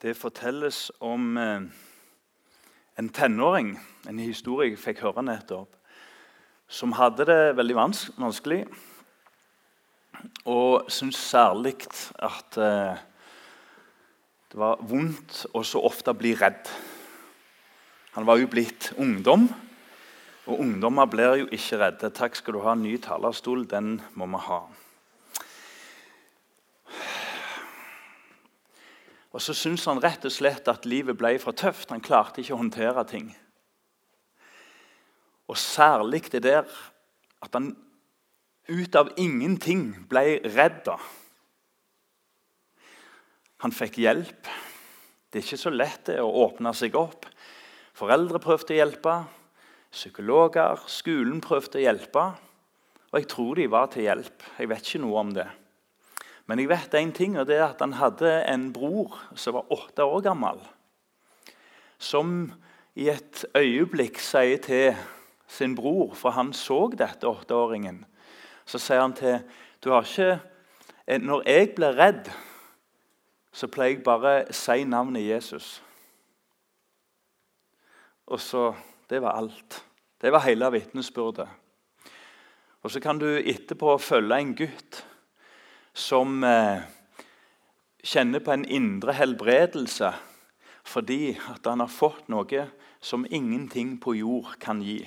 Det 0.00 0.14
fortelles 0.16 0.86
om 1.04 1.36
eh, 1.36 1.60
en 2.96 3.08
tenåring, 3.12 3.74
en 4.08 4.22
historie 4.22 4.70
jeg 4.70 4.80
fikk 4.80 5.02
høre 5.04 5.20
nettopp, 5.26 5.74
som 6.64 6.94
hadde 6.96 7.26
det 7.28 7.56
veldig 7.58 7.76
vans 7.76 8.00
vanskelig. 8.16 8.62
Og 10.48 10.88
syntes 10.88 11.20
særlig 11.20 11.74
at 12.16 12.56
eh, 12.56 13.04
det 14.48 14.62
var 14.64 14.80
vondt 14.88 15.44
å 15.52 15.60
så 15.68 15.84
ofte 15.84 16.16
bli 16.16 16.32
redd. 16.32 16.72
Han 18.16 18.24
var 18.24 18.40
jo 18.40 18.48
blitt 18.48 18.94
ungdom, 18.96 19.50
og 20.48 20.64
ungdommer 20.64 21.12
blir 21.12 21.42
jo 21.42 21.50
ikke 21.52 21.84
redde. 21.84 22.16
Takk 22.16 22.40
skal 22.40 22.56
du 22.56 22.64
ha, 22.64 22.72
ny 22.72 22.96
talerstol, 23.04 23.68
den 23.68 23.98
må 24.16 24.32
vi 24.32 24.46
ha. 24.48 24.64
Og 29.30 29.42
så 29.42 29.54
syntes 29.54 29.86
han 29.86 30.00
rett 30.02 30.24
og 30.26 30.34
slett 30.34 30.68
at 30.70 30.88
livet 30.90 31.18
ble 31.18 31.36
for 31.42 31.54
tøft. 31.54 31.92
Han 31.92 32.02
klarte 32.02 32.42
ikke 32.42 32.56
å 32.56 32.62
håndtere 32.64 33.04
ting. 33.06 33.30
Og 35.50 35.58
særlig 35.58 36.26
det 36.32 36.42
der 36.46 36.66
at 37.40 37.54
han 37.56 37.72
ut 38.70 38.96
av 38.98 39.10
ingenting 39.18 39.92
ble 40.10 40.40
redd. 40.54 40.90
Han 43.62 43.74
fikk 43.74 43.98
hjelp. 44.02 44.50
Det 45.30 45.40
er 45.40 45.46
ikke 45.46 45.62
så 45.62 45.72
lett 45.74 46.06
det 46.10 46.18
å 46.22 46.30
åpne 46.46 46.72
seg 46.74 46.96
opp. 46.98 47.26
Foreldre 47.94 48.40
prøvde 48.42 48.74
å 48.74 48.78
hjelpe, 48.78 49.16
psykologer, 49.92 50.80
skolen 50.90 51.42
prøvde 51.44 51.78
å 51.78 51.84
hjelpe. 51.84 52.24
Og 53.10 53.18
jeg 53.18 53.28
tror 53.30 53.58
de 53.58 53.66
var 53.70 53.90
til 53.92 54.06
hjelp. 54.06 54.46
Jeg 54.58 54.70
vet 54.70 54.86
ikke 54.86 55.02
noe 55.02 55.22
om 55.22 55.34
det. 55.34 55.46
Men 56.50 56.58
jeg 56.58 56.66
vet 56.72 56.94
en 56.98 57.12
ting, 57.14 57.36
og 57.38 57.44
det 57.46 57.60
er 57.60 57.68
at 57.68 57.78
han 57.78 57.92
hadde 57.94 58.30
en 58.50 58.72
bror 58.74 59.14
som 59.38 59.54
var 59.54 59.68
åtte 59.70 60.02
år 60.02 60.24
gammel. 60.24 60.56
Som 62.02 62.50
i 62.98 63.06
et 63.12 63.44
øyeblikk 63.54 64.18
sier 64.18 64.58
til 64.58 64.96
sin 65.46 65.76
bror, 65.78 66.16
for 66.18 66.34
han 66.34 66.50
så 66.50 66.88
dette 66.90 67.28
åtteåringen 67.28 68.02
Så 68.66 68.78
sier 68.82 69.00
han 69.00 69.14
til 69.14 69.38
du 69.82 69.90
har 69.90 70.02
ikke, 70.02 70.40
Når 71.06 71.42
jeg 71.46 71.74
blir 71.74 71.94
redd, 71.94 72.30
så 73.52 73.66
pleier 73.66 73.94
jeg 73.94 74.02
bare 74.04 74.34
å 74.48 74.52
si 74.52 74.84
navnet 74.84 75.22
Jesus. 75.22 75.82
Og 78.26 78.40
så 78.40 78.74
Det 79.10 79.22
var 79.22 79.38
alt. 79.38 79.84
Det 80.20 80.32
var 80.32 80.46
hele 80.46 80.70
vitnesbyrdet. 80.70 81.48
Og 82.82 82.90
så 82.90 83.00
kan 83.00 83.18
du 83.18 83.38
etterpå 83.38 83.98
følge 83.98 84.38
en 84.38 84.54
gutt 84.54 85.04
som 85.94 86.44
eh, 86.44 86.82
kjenner 88.02 88.42
på 88.44 88.54
en 88.54 88.64
indre 88.64 89.14
helbredelse 89.16 90.12
fordi 90.90 91.36
at 91.52 91.66
han 91.68 91.82
har 91.84 91.92
fått 91.92 92.28
noe 92.32 92.64
som 93.00 93.26
ingenting 93.30 93.94
på 94.00 94.14
jord 94.18 94.56
kan 94.60 94.80
gi. 94.82 95.04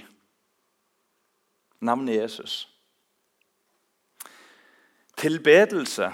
Navnet 1.84 2.16
Jesus. 2.16 2.64
Tilbedelse 5.20 6.10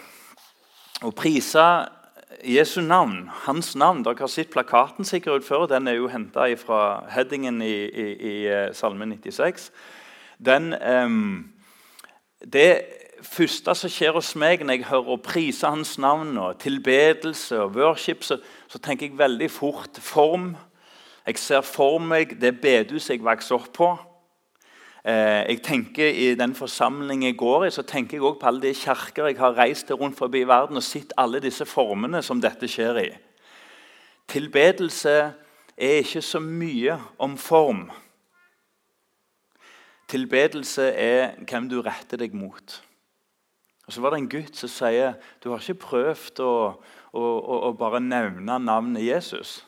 å 1.05 1.11
prise 1.15 1.65
Jesu 2.45 2.81
navn, 2.85 3.29
hans 3.45 3.73
navn 3.75 4.03
Dere 4.05 4.23
har 4.23 4.31
sett 4.31 4.51
plakaten 4.53 5.07
sikkert 5.07 5.41
ut 5.41 5.47
før. 5.47 5.67
Den 5.67 5.87
er 5.89 5.97
jo 5.97 6.09
henta 6.11 6.47
fra 6.61 7.05
headingen 7.11 7.61
i, 7.61 7.73
i, 7.89 8.07
i 8.15 8.35
eh, 8.47 8.67
Salme 8.73 9.07
96. 9.09 9.69
Den, 10.39 10.73
um, 10.73 11.49
det 12.39 12.98
første 13.25 13.75
som 13.75 13.91
skjer 13.91 14.15
hos 14.15 14.33
meg 14.39 14.63
når 14.63 14.77
jeg 14.77 14.89
hører 14.89 15.15
å 15.15 15.21
prise 15.23 15.69
Hans 15.69 15.97
navn, 16.01 16.37
og 16.37 16.59
tilbedelse 16.61 17.59
og 17.63 17.75
worship, 17.75 18.23
så, 18.23 18.39
så, 18.67 18.79
tenker 18.79 19.07
jeg 19.07 19.19
veldig 19.19 19.49
fort 19.51 19.99
form. 20.03 20.53
Jeg 21.27 21.37
ser 21.37 21.65
for 21.65 21.99
meg 22.01 22.37
det 22.41 22.55
bedehuset 22.61 23.17
jeg 23.17 23.25
vokste 23.25 23.57
opp 23.57 23.69
på. 23.75 23.89
Eh, 25.03 25.45
jeg 25.53 25.61
tenker 25.63 26.09
I 26.09 26.33
den 26.35 26.55
forsamlingen 26.55 27.29
jeg 27.29 27.37
går 27.39 27.67
i, 27.67 27.71
så 27.71 27.85
tenker 27.87 28.17
jeg 28.17 28.25
også 28.25 28.39
på 28.41 28.49
alle 28.49 28.65
de 28.65 28.73
kirker 28.75 29.29
jeg 29.29 29.39
har 29.39 29.57
reist 29.57 29.87
til 29.87 29.99
rundt 29.99 30.17
forbi 30.17 30.43
verden 30.47 30.79
og 30.79 30.83
sett 30.83 31.15
alle 31.17 31.39
disse 31.43 31.65
formene 31.69 32.23
som 32.25 32.41
dette 32.41 32.67
skjer 32.67 33.03
i. 33.03 33.09
Tilbedelse 34.29 35.15
er 35.79 36.03
ikke 36.03 36.21
så 36.21 36.41
mye 36.43 36.99
om 37.17 37.37
form. 37.39 37.87
Tilbedelse 40.09 40.91
er 40.91 41.35
hvem 41.47 41.69
du 41.69 41.79
retter 41.85 42.17
deg 42.17 42.33
mot. 42.33 42.79
Og 43.89 43.93
Så 43.93 44.01
var 44.01 44.13
det 44.13 44.19
en 44.19 44.29
gutt 44.29 44.53
som 44.53 44.69
sier 44.69 45.15
du 45.41 45.47
har 45.49 45.63
ikke 45.63 45.81
prøvd 45.81 46.39
å, 46.45 46.53
å, 47.09 47.21
å, 47.25 47.55
å 47.65 47.69
bare 47.73 47.97
nevne 47.97 48.59
navnet 48.61 49.01
Jesus. 49.01 49.63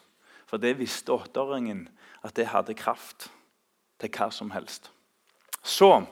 For 0.46 0.62
det 0.62 0.76
visste 0.78 1.16
åtteåringen 1.16 1.88
at 2.22 2.36
det 2.38 2.52
hadde 2.52 2.78
kraft 2.78 3.32
til 3.98 4.12
hva 4.14 4.28
som 4.30 4.52
helst. 4.54 4.92
Så, 5.66 6.04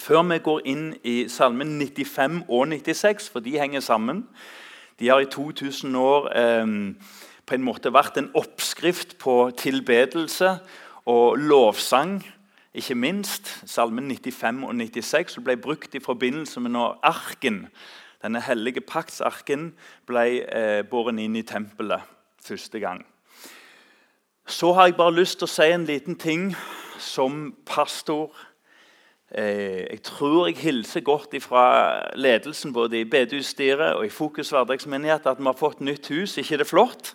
før 0.00 0.24
vi 0.30 0.40
går 0.46 0.64
inn 0.64 0.86
i 1.04 1.18
salmen 1.28 1.76
95 1.76 2.40
og 2.48 2.72
96, 2.72 3.28
for 3.34 3.44
de 3.44 3.58
henger 3.60 3.84
sammen 3.84 4.24
De 4.96 5.12
har 5.12 5.20
i 5.20 5.28
2000 5.28 5.92
år 5.94 6.32
eh, 6.32 6.72
på 7.44 7.54
en 7.54 7.68
måte 7.68 7.92
vært 7.92 8.16
en 8.16 8.32
oppskrift 8.32 9.18
på 9.20 9.50
tilbedelse 9.60 10.56
og 11.04 11.36
lovsang 11.36 12.22
ikke 12.74 12.94
minst 12.94 13.48
salmen 13.66 14.10
95 14.10 14.64
og 14.64 14.74
96 14.74 15.32
som 15.36 15.44
ble 15.44 15.56
brukt 15.56 15.94
i 15.94 16.02
forbindelse 16.04 16.60
med 16.60 16.74
når 16.76 16.98
arken, 17.02 17.66
denne 18.22 18.42
hellige 18.42 18.82
paktsarken 18.82 19.72
ble 20.06 20.24
eh, 20.42 20.82
båret 20.90 21.20
inn 21.22 21.36
i 21.38 21.46
tempelet 21.46 22.02
første 22.42 22.80
gang. 22.82 23.04
Så 24.48 24.72
har 24.72 24.88
jeg 24.88 24.96
bare 24.98 25.14
lyst 25.14 25.38
til 25.38 25.46
å 25.46 25.52
si 25.52 25.66
en 25.70 25.86
liten 25.88 26.16
ting 26.18 26.50
som 26.98 27.52
pastor. 27.68 28.32
Eh, 29.30 29.84
jeg 29.84 30.02
tror 30.08 30.48
jeg 30.48 30.58
hilser 30.62 31.04
godt 31.06 31.36
fra 31.44 31.64
ledelsen 32.16 32.72
både 32.72 33.02
i 33.02 33.08
bedehusstyret 33.08 33.94
og 33.94 34.06
i 34.06 34.12
Fokus 34.12 34.50
hverdagsmenighet 34.50 35.28
at 35.28 35.38
vi 35.38 35.46
har 35.46 35.58
fått 35.58 35.80
nytt 35.80 36.08
hus. 36.08 36.38
ikke 36.38 36.58
det 36.58 36.66
flott? 36.66 37.12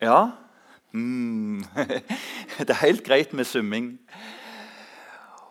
Ja, 0.00 0.30
Mm. 0.92 1.64
Det 2.58 2.70
er 2.70 2.84
helt 2.84 3.04
greit 3.06 3.32
med 3.32 3.44
summing. 3.44 3.92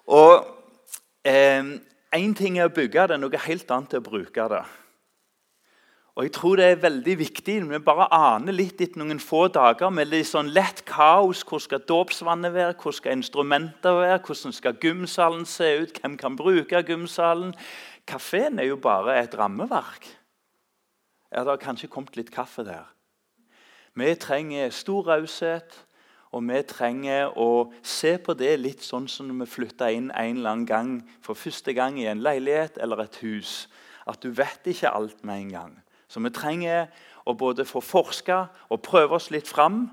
Og 0.08 0.56
Én 1.30 1.80
eh, 2.16 2.36
ting 2.36 2.58
er 2.58 2.70
å 2.70 2.74
bygge 2.74 3.10
det, 3.12 3.18
noe 3.20 3.42
helt 3.44 3.72
annet 3.76 3.94
er 3.94 4.00
å 4.00 4.06
bruke 4.06 4.46
det. 4.52 4.62
Og 6.20 6.26
jeg 6.26 6.32
tror 6.36 6.60
det 6.60 6.66
er 6.68 6.82
veldig 6.82 7.14
viktig 7.20 7.54
vi 7.70 7.80
bare 7.80 8.10
aner 8.12 8.56
litt 8.56 8.82
etter 8.84 9.00
noen 9.00 9.22
få 9.24 9.46
dager 9.56 9.92
med 9.94 10.10
litt 10.12 10.28
sånn 10.28 10.50
lett 10.52 10.82
kaos. 10.84 11.46
Hvor 11.48 11.62
skal 11.64 11.86
dåpsvannet 11.88 12.52
være? 12.52 12.76
Hvor 12.76 12.96
skal 12.96 13.16
instrumenter 13.16 14.02
være? 14.02 14.18
Hvordan 14.26 14.56
skal 14.56 14.76
gymsalen 14.84 15.46
se 15.48 15.70
ut? 15.80 16.02
Hvem 16.02 16.18
kan 16.20 16.36
bruke 16.36 16.82
gymsalen? 16.84 17.54
Kafeen 18.10 18.60
er 18.60 18.68
jo 18.68 18.80
bare 18.84 19.16
et 19.22 19.38
rammeverk. 19.40 20.10
Ja, 21.32 21.44
Det 21.44 21.54
har 21.54 21.64
kanskje 21.64 21.88
kommet 21.88 22.18
litt 22.18 22.32
kaffe 22.36 22.66
der. 22.68 22.90
Vi 23.94 24.16
trenger 24.16 24.70
stor 24.70 25.08
raushet, 25.08 25.86
og 26.32 26.46
vi 26.46 26.62
trenger 26.70 27.34
å 27.42 27.72
se 27.82 28.18
på 28.22 28.36
det 28.38 28.52
litt 28.60 28.84
sånn 28.86 29.08
som 29.10 29.30
når 29.30 29.44
vi 29.44 29.54
flytter 29.56 29.96
inn 29.96 30.12
en 30.12 30.38
eller 30.38 30.52
annen 30.52 30.68
gang 30.70 30.92
for 31.26 31.38
første 31.38 31.74
gang 31.74 31.98
i 31.98 32.06
en 32.10 32.22
leilighet 32.22 32.78
eller 32.78 33.02
et 33.06 33.18
hus. 33.24 33.66
At 34.06 34.22
du 34.22 34.30
vet 34.30 34.70
ikke 34.70 34.94
alt 34.94 35.24
med 35.26 35.42
en 35.42 35.56
gang. 35.56 35.74
Så 36.10 36.22
vi 36.22 36.30
trenger 36.34 36.88
å 37.26 37.34
både 37.38 37.66
få 37.66 37.82
forska 37.82 38.44
og 38.70 38.84
prøve 38.86 39.18
oss 39.18 39.30
litt 39.34 39.50
fram 39.50 39.88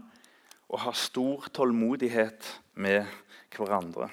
og 0.69 0.81
ha 0.83 0.93
stor 0.97 1.49
tålmodighet 1.55 2.49
med 2.81 3.05
hverandre. 3.57 4.11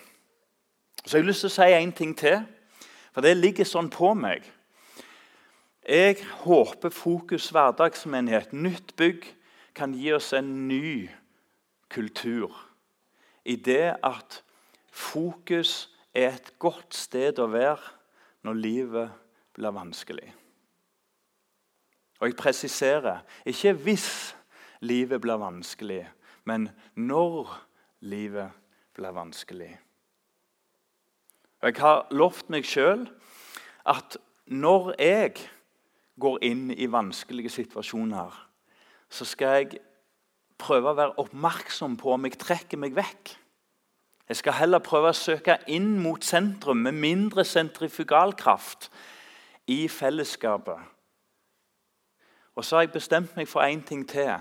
Så 1.04 1.18
jeg 1.18 1.24
har 1.24 1.28
lyst 1.28 1.44
til 1.44 1.52
å 1.52 1.56
si 1.58 1.70
en 1.76 1.96
ting 1.96 2.12
til, 2.16 2.44
for 3.12 3.26
det 3.26 3.36
ligger 3.38 3.68
sånn 3.68 3.90
på 3.92 4.14
meg. 4.16 4.46
Jeg 5.84 6.22
håper 6.46 6.94
Fokus 6.96 7.50
hverdagsmenighet, 7.52 8.54
nytt 8.56 8.94
bygg, 8.96 9.26
kan 9.76 9.94
gi 9.94 10.14
oss 10.14 10.34
en 10.34 10.68
ny 10.68 11.10
kultur. 11.90 12.54
I 13.46 13.56
det 13.56 13.96
at 14.04 14.44
fokus 14.92 15.90
er 16.14 16.36
et 16.36 16.54
godt 16.60 16.96
sted 16.96 17.40
å 17.42 17.50
være 17.52 17.82
når 18.46 18.60
livet 18.60 19.12
blir 19.54 19.74
vanskelig. 19.74 20.30
Og 22.22 22.30
jeg 22.30 22.38
presiserer 22.40 23.24
ikke 23.46 23.74
hvis 23.84 24.36
livet 24.80 25.22
blir 25.22 25.42
vanskelig, 25.42 26.06
men 26.46 26.70
når 26.96 27.52
livet 28.00 28.52
blir 28.94 29.12
vanskelig. 29.12 29.72
Og 31.64 31.68
Jeg 31.68 31.82
har 31.82 32.08
lovt 32.12 32.50
meg 32.52 32.66
sjøl 32.68 33.08
at 33.88 34.18
når 34.46 34.94
jeg 35.00 35.36
går 36.20 36.42
inn 36.44 36.72
i 36.72 36.88
vanskelige 36.92 37.50
situasjoner, 37.50 38.53
så 39.14 39.26
skal 39.30 39.58
jeg 39.60 39.82
prøve 40.58 40.90
å 40.90 40.98
være 40.98 41.18
oppmerksom 41.22 41.98
på 42.02 42.16
om 42.16 42.26
jeg 42.26 42.40
trekker 42.42 42.80
meg 42.82 42.96
vekk. 42.98 43.36
Jeg 44.30 44.40
skal 44.40 44.58
heller 44.58 44.82
prøve 44.82 45.12
å 45.12 45.18
søke 45.18 45.60
inn 45.70 45.98
mot 46.02 46.24
sentrum 46.26 46.82
med 46.86 46.98
mindre 46.98 47.44
sentrifugalkraft 47.46 48.90
i 49.70 49.84
fellesskapet. 49.92 50.80
Og 52.56 52.66
så 52.66 52.78
har 52.78 52.88
jeg 52.88 52.94
bestemt 52.96 53.36
meg 53.38 53.50
for 53.50 53.66
én 53.66 53.84
ting 53.86 54.06
til. 54.10 54.34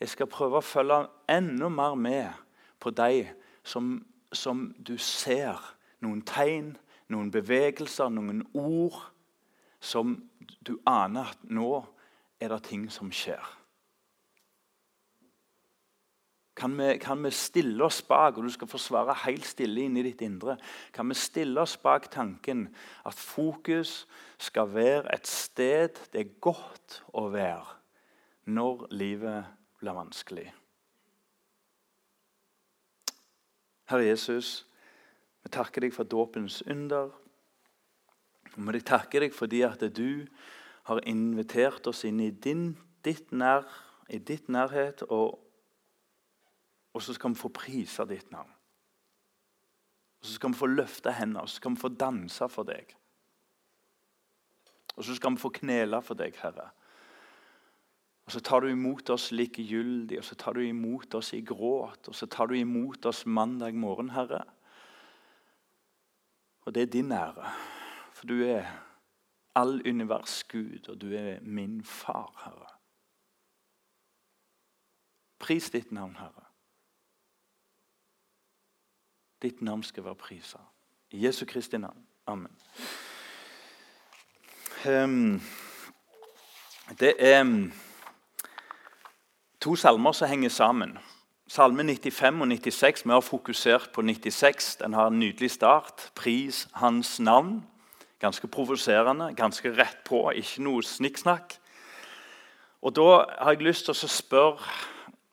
Jeg 0.00 0.08
skal 0.08 0.30
prøve 0.30 0.60
å 0.60 0.64
følge 0.64 1.02
enda 1.30 1.68
mer 1.68 1.94
med 1.94 2.42
på 2.80 2.90
de 2.96 3.26
som, 3.64 3.94
som 4.32 4.70
du 4.78 4.96
ser. 4.98 5.60
Noen 6.00 6.22
tegn, 6.26 6.76
noen 7.12 7.30
bevegelser, 7.30 8.08
noen 8.08 8.44
ord 8.54 9.00
som 9.80 10.16
du 10.66 10.78
aner 10.86 11.34
at 11.34 11.44
nå 11.44 11.82
er 12.40 12.54
det 12.54 12.62
ting 12.70 12.88
som 12.90 13.12
skjer. 13.12 13.61
Kan 16.54 16.76
vi, 16.76 16.98
kan 17.00 17.22
vi, 17.24 17.30
stille 17.32 17.84
oss 17.84 18.02
bak, 18.04 18.36
og 18.36 18.44
du 18.44 18.52
skal 18.52 18.68
forsvare 18.68 19.14
helt 19.24 19.46
stille 19.48 19.86
inn 19.86 19.96
i 19.96 20.04
ditt 20.04 20.20
indre, 20.24 20.58
kan 20.92 21.08
vi 21.08 21.16
stille 21.16 21.62
oss 21.62 21.78
bak 21.80 22.10
tanken 22.12 22.66
at 23.08 23.16
fokus 23.16 24.02
skal 24.36 24.68
være 24.74 25.06
et 25.14 25.28
sted 25.28 25.96
det 26.12 26.20
er 26.20 26.34
godt 26.44 27.00
å 27.16 27.30
være 27.32 27.78
når 28.52 28.84
livet 28.92 29.48
blir 29.80 29.96
vanskelig? 29.96 30.50
Herre 33.88 34.06
Jesus, 34.06 34.62
vi 35.42 35.50
takker 35.52 35.84
deg 35.84 35.94
for 35.96 36.08
dåpens 36.08 36.60
under. 36.70 37.10
Og 38.52 38.68
vi 38.68 38.80
takker 38.84 39.24
deg 39.24 39.34
fordi 39.36 39.62
at 39.66 39.82
du 39.96 40.24
har 40.88 41.00
invitert 41.08 41.86
oss 41.88 42.04
inn 42.08 42.20
i 42.20 42.30
din, 42.30 42.74
ditt, 43.04 43.32
nær, 43.32 43.64
i 44.08 44.18
ditt 44.18 44.48
nærhet. 44.52 45.02
og 45.08 45.40
og 46.92 47.02
så 47.02 47.14
skal 47.14 47.32
vi 47.32 47.40
få 47.40 47.48
prise 47.48 48.04
ditt 48.08 48.30
navn. 48.32 48.50
Og 50.20 50.26
Så 50.26 50.34
skal 50.34 50.52
vi 50.52 50.54
få 50.54 50.66
løfte 50.66 51.12
hendene 51.12 51.40
og 51.42 51.48
så 51.48 51.56
skal 51.56 51.70
vi 51.70 51.80
få 51.82 51.88
danse 51.88 52.48
for 52.48 52.62
deg. 52.62 52.94
Og 54.96 55.04
så 55.04 55.14
skal 55.14 55.34
vi 55.34 55.42
få 55.42 55.48
knele 55.48 56.02
for 56.02 56.14
deg, 56.14 56.36
Herre. 56.42 56.68
Og 58.24 58.32
Så 58.32 58.40
tar 58.40 58.60
du 58.60 58.68
imot 58.68 59.10
oss 59.10 59.32
likegyldig, 59.32 60.18
og 60.18 60.24
så 60.24 60.34
tar 60.34 60.52
du 60.52 60.60
imot 60.60 61.14
oss 61.14 61.32
i 61.32 61.40
gråt. 61.40 62.08
Og 62.08 62.14
så 62.14 62.26
tar 62.26 62.46
du 62.46 62.54
imot 62.54 63.06
oss 63.06 63.26
mandag 63.26 63.74
morgen, 63.74 64.10
Herre. 64.10 64.44
Og 66.62 66.74
det 66.74 66.82
er 66.82 66.86
din 66.86 67.12
ære, 67.12 67.50
for 68.12 68.26
du 68.26 68.44
er 68.44 68.68
all 69.54 69.82
univers 69.88 70.44
Gud, 70.44 70.88
og 70.88 71.00
du 71.00 71.12
er 71.12 71.40
min 71.40 71.82
far, 71.84 72.30
Herre. 72.44 72.70
Pris 75.38 75.70
ditt 75.70 75.92
navn, 75.92 76.16
Herre. 76.16 76.51
Ditt 79.42 79.62
navn 79.62 79.82
skal 79.82 80.04
være 80.04 80.14
prisa. 80.14 80.58
I 81.10 81.26
Jesu 81.26 81.44
Kristi 81.46 81.78
navn. 81.78 82.06
Amen. 82.26 82.52
Um, 84.86 85.42
det 87.00 87.14
er 87.18 87.70
to 89.60 89.76
salmer 89.76 90.12
som 90.12 90.28
henger 90.28 90.48
sammen. 90.48 90.98
Salme 91.48 91.84
95 91.84 92.40
og 92.40 92.48
96. 92.48 93.04
Vi 93.04 93.10
har 93.10 93.20
fokusert 93.20 93.90
på 93.94 94.02
96. 94.02 94.76
Den 94.76 94.92
har 94.92 95.06
en 95.06 95.18
nydelig 95.18 95.50
start. 95.50 96.12
Pris 96.14 96.68
hans 96.72 97.20
navn. 97.20 97.66
Ganske 98.18 98.46
provoserende, 98.46 99.34
ganske 99.34 99.72
rett 99.74 100.04
på, 100.06 100.30
ikke 100.30 100.62
noe 100.62 100.82
snikksnakk. 100.82 101.56
Og 102.82 102.94
Da 102.96 103.24
har 103.38 103.50
jeg 103.50 103.62
lyst 103.66 103.84
til 103.84 103.94
å 103.94 104.08
spørre 104.08 104.62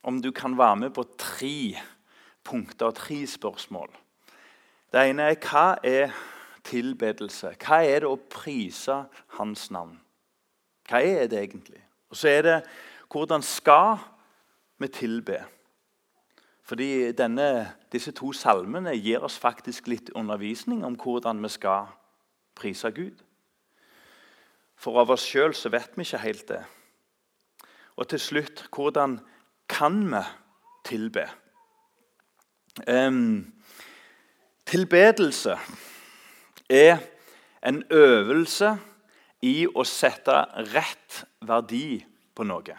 om 0.03 0.21
du 0.21 0.31
kan 0.31 0.57
være 0.57 0.75
med 0.75 0.94
på 0.94 1.06
tre 1.17 1.77
punkter, 2.49 2.91
tre 2.97 3.21
spørsmål. 3.27 3.89
Det 4.89 5.05
ene 5.05 5.29
er 5.29 5.37
hva 5.43 5.77
er 5.85 6.13
tilbedelse? 6.65 7.53
Hva 7.61 7.83
er 7.85 8.03
det 8.03 8.09
å 8.09 8.17
prise 8.31 9.03
Hans 9.37 9.69
navn? 9.73 9.99
Hva 10.89 11.03
er 11.05 11.29
det 11.29 11.43
egentlig? 11.43 11.81
Og 12.09 12.17
så 12.17 12.31
er 12.33 12.45
det 12.47 12.57
hvordan 13.09 13.45
skal 13.45 13.99
vi 14.81 14.89
tilbe? 14.93 15.43
Fordi 16.69 17.11
denne, 17.17 17.71
disse 17.91 18.11
to 18.13 18.31
salmene 18.33 18.93
gir 18.97 19.23
oss 19.25 19.39
faktisk 19.41 19.87
litt 19.89 20.11
undervisning 20.17 20.83
om 20.85 20.97
hvordan 20.97 21.41
vi 21.41 21.49
skal 21.49 21.89
prise 22.57 22.91
Gud. 22.93 23.23
For 24.77 25.01
av 25.01 25.09
oss 25.15 25.25
sjøl 25.25 25.55
vet 25.71 25.97
vi 25.97 26.05
ikke 26.05 26.21
helt 26.21 26.45
det. 26.49 26.61
Og 27.97 28.07
til 28.09 28.21
slutt 28.21 28.67
hvordan 28.69 29.17
kan 29.69 30.05
vi 30.13 30.21
tilbe? 30.85 31.25
Um, 32.87 33.53
tilbedelse 34.65 35.57
er 36.69 36.97
en 37.65 37.83
øvelse 37.91 38.77
i 39.41 39.67
å 39.67 39.83
sette 39.87 40.35
rett 40.73 41.23
verdi 41.41 41.99
på 42.35 42.45
noe. 42.47 42.75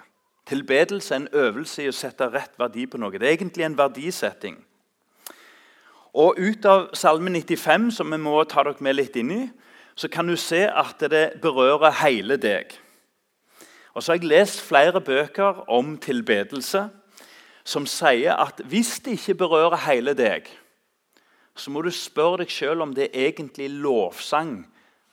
Tilbedelse 0.50 1.14
er 1.14 1.23
en 1.23 1.32
øvelse 1.32 1.85
i 1.85 1.88
å 1.91 1.94
sette 1.94 2.29
rett 2.32 2.56
verdi 2.58 2.87
på 2.91 2.99
noe. 2.99 3.19
Det 3.19 3.29
er 3.29 3.37
egentlig 3.37 3.67
en 3.67 3.79
verdisetting. 3.79 4.58
Og 6.14 6.38
Ut 6.38 6.64
av 6.67 6.88
Salme 6.99 7.31
95, 7.31 7.91
som 7.94 8.11
vi 8.11 8.19
må 8.19 8.43
ta 8.44 8.64
dere 8.67 8.82
med 8.82 8.96
litt 8.99 9.17
inn 9.20 9.31
i, 9.31 9.43
så 9.94 10.08
kan 10.08 10.26
du 10.26 10.37
se 10.37 10.64
at 10.67 11.03
det 11.12 11.41
berører 11.43 11.93
hele 12.03 12.38
deg. 12.41 12.73
Og 13.94 14.03
så 14.03 14.12
har 14.12 14.19
jeg 14.19 14.31
lest 14.31 14.62
flere 14.62 15.00
bøker 15.00 15.64
om 15.70 15.96
tilbedelse 15.99 16.88
som 17.70 17.87
sier 17.87 18.34
at 18.34 18.61
hvis 18.67 18.99
det 19.05 19.19
ikke 19.19 19.38
berører 19.44 19.84
hele 19.87 20.14
deg, 20.19 20.49
så 21.55 21.70
må 21.70 21.82
du 21.84 21.90
spørre 21.94 22.43
deg 22.43 22.52
sjøl 22.52 22.82
om 22.82 22.94
det 22.96 23.11
er 23.11 23.31
egentlig 23.31 23.69
lovsang 23.70 24.62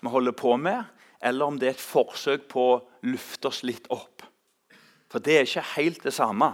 vi 0.01 0.11
holder 0.13 0.35
på 0.37 0.55
med, 0.61 0.85
eller 1.21 1.49
om 1.49 1.57
det 1.59 1.71
er 1.71 1.75
et 1.75 1.81
forsøk 1.81 2.45
på 2.51 2.63
å 2.75 2.81
lufte 3.09 3.49
oss 3.49 3.63
litt 3.65 3.89
opp. 3.93 4.23
For 5.11 5.23
det 5.23 5.33
er 5.33 5.47
ikke 5.47 5.65
helt 5.75 6.03
det 6.05 6.13
samme. 6.13 6.51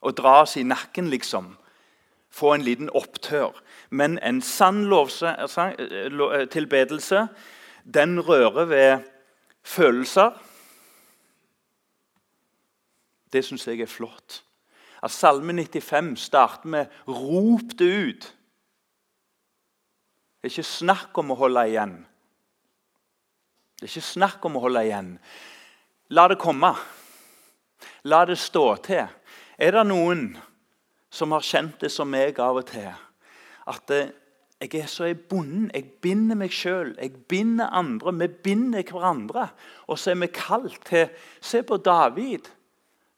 Å 0.00 0.12
dra 0.16 0.40
oss 0.42 0.56
i 0.60 0.66
nakken, 0.66 1.08
liksom. 1.12 1.54
Få 2.30 2.54
en 2.54 2.64
liten 2.66 2.90
opptør. 2.96 3.56
Men 3.90 4.18
en 4.22 4.42
sann 4.44 4.84
eh, 4.86 6.46
tilbedelse, 6.52 7.26
den 7.84 8.20
rører 8.20 8.68
ved 8.70 9.08
følelser. 9.62 10.36
Det 13.32 13.44
syns 13.44 13.66
jeg 13.66 13.80
er 13.80 13.90
flott. 13.90 14.42
At 15.02 15.10
Salme 15.10 15.52
95 15.52 16.16
starter 16.16 16.68
med 16.68 16.86
'rop 17.06 17.78
det 17.78 17.90
ut'. 18.08 18.34
Det 20.40 20.48
er 20.48 20.56
ikke 20.56 20.62
snakk 20.62 21.18
om 21.18 21.30
å 21.30 21.34
holde 21.34 21.68
igjen. 21.68 22.06
Det 23.76 23.82
er 23.82 23.92
ikke 23.92 24.00
snakk 24.00 24.44
om 24.44 24.56
å 24.56 24.60
holde 24.60 24.84
igjen. 24.84 25.18
La 26.10 26.28
det 26.28 26.38
komme. 26.38 26.74
La 28.04 28.24
det 28.24 28.38
stå 28.38 28.76
til. 28.76 29.06
Er 29.58 29.70
det 29.70 29.86
noen 29.86 30.38
som 31.10 31.32
har 31.32 31.40
kjent 31.40 31.80
det 31.80 31.90
som 31.92 32.08
meg 32.08 32.38
av 32.38 32.56
og 32.56 32.66
til? 32.66 32.88
At 33.66 33.86
det, 33.88 34.12
jeg 34.60 34.74
er 34.80 34.86
så 34.86 35.14
bonden. 35.14 35.70
Jeg 35.74 35.84
binder 36.00 36.36
meg 36.36 36.52
sjøl. 36.52 36.94
Jeg 36.96 37.12
binder 37.28 37.72
andre. 37.72 38.12
Vi 38.12 38.28
binder 38.28 38.82
hverandre. 38.82 39.48
Og 39.88 39.98
så 39.98 40.10
er 40.10 40.20
vi 40.20 40.26
kalt 40.26 40.80
til 40.84 41.08
Se 41.40 41.62
på 41.62 41.76
David 41.76 42.48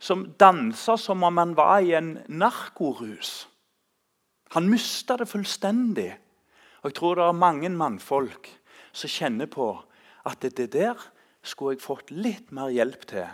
som 0.03 0.35
dansa 0.39 0.97
som 0.99 1.23
om 1.23 1.37
han 1.39 1.55
var 1.55 1.81
i 1.81 1.93
en 1.95 2.17
narkorus. 2.27 3.47
Han 4.51 4.67
mista 4.71 5.17
det 5.17 5.29
fullstendig. 5.31 6.11
Og 6.83 6.91
Jeg 6.91 6.97
tror 6.99 7.15
det 7.15 7.29
er 7.29 7.39
mange 7.39 7.71
mannfolk 7.71 8.51
som 8.93 9.09
kjenner 9.09 9.47
på 9.47 9.69
at 10.27 10.43
det 10.43 10.73
der 10.75 10.99
skulle 11.43 11.77
jeg 11.77 11.87
fått 11.87 12.11
litt 12.11 12.51
mer 12.51 12.75
hjelp 12.75 13.07
til 13.07 13.31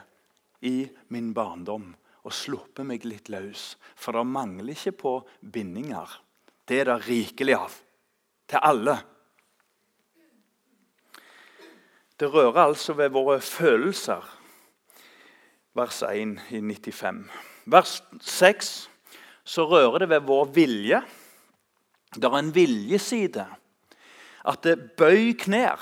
i 0.61 0.91
min 1.09 1.33
barndom. 1.33 1.95
Og 2.29 2.37
sluppet 2.37 2.85
meg 2.85 3.07
litt 3.09 3.31
løs. 3.33 3.79
For 3.97 4.13
det 4.13 4.29
mangler 4.29 4.77
ikke 4.77 4.93
på 4.93 5.13
bindinger. 5.41 6.21
Det 6.69 6.83
er 6.83 6.91
det 6.93 7.07
rikelig 7.09 7.57
av. 7.57 7.79
Til 8.49 8.61
alle. 8.61 8.99
Det 12.21 12.29
rører 12.29 12.67
altså 12.67 12.93
ved 12.99 13.15
våre 13.17 13.41
følelser 13.41 14.35
vers 15.79 16.03
1 16.03 16.39
i 16.51 16.61
95. 16.61 17.23
Vers 17.71 17.99
6 18.21 18.73
så 19.49 19.65
rører 19.69 20.03
det 20.03 20.11
ved 20.11 20.27
vår 20.29 20.51
vilje. 20.57 21.01
Det 22.15 22.25
er 22.25 22.39
en 22.39 22.51
viljeside. 22.55 23.47
At 24.49 24.65
det 24.65 24.97
bøy 24.99 25.33
knær. 25.39 25.81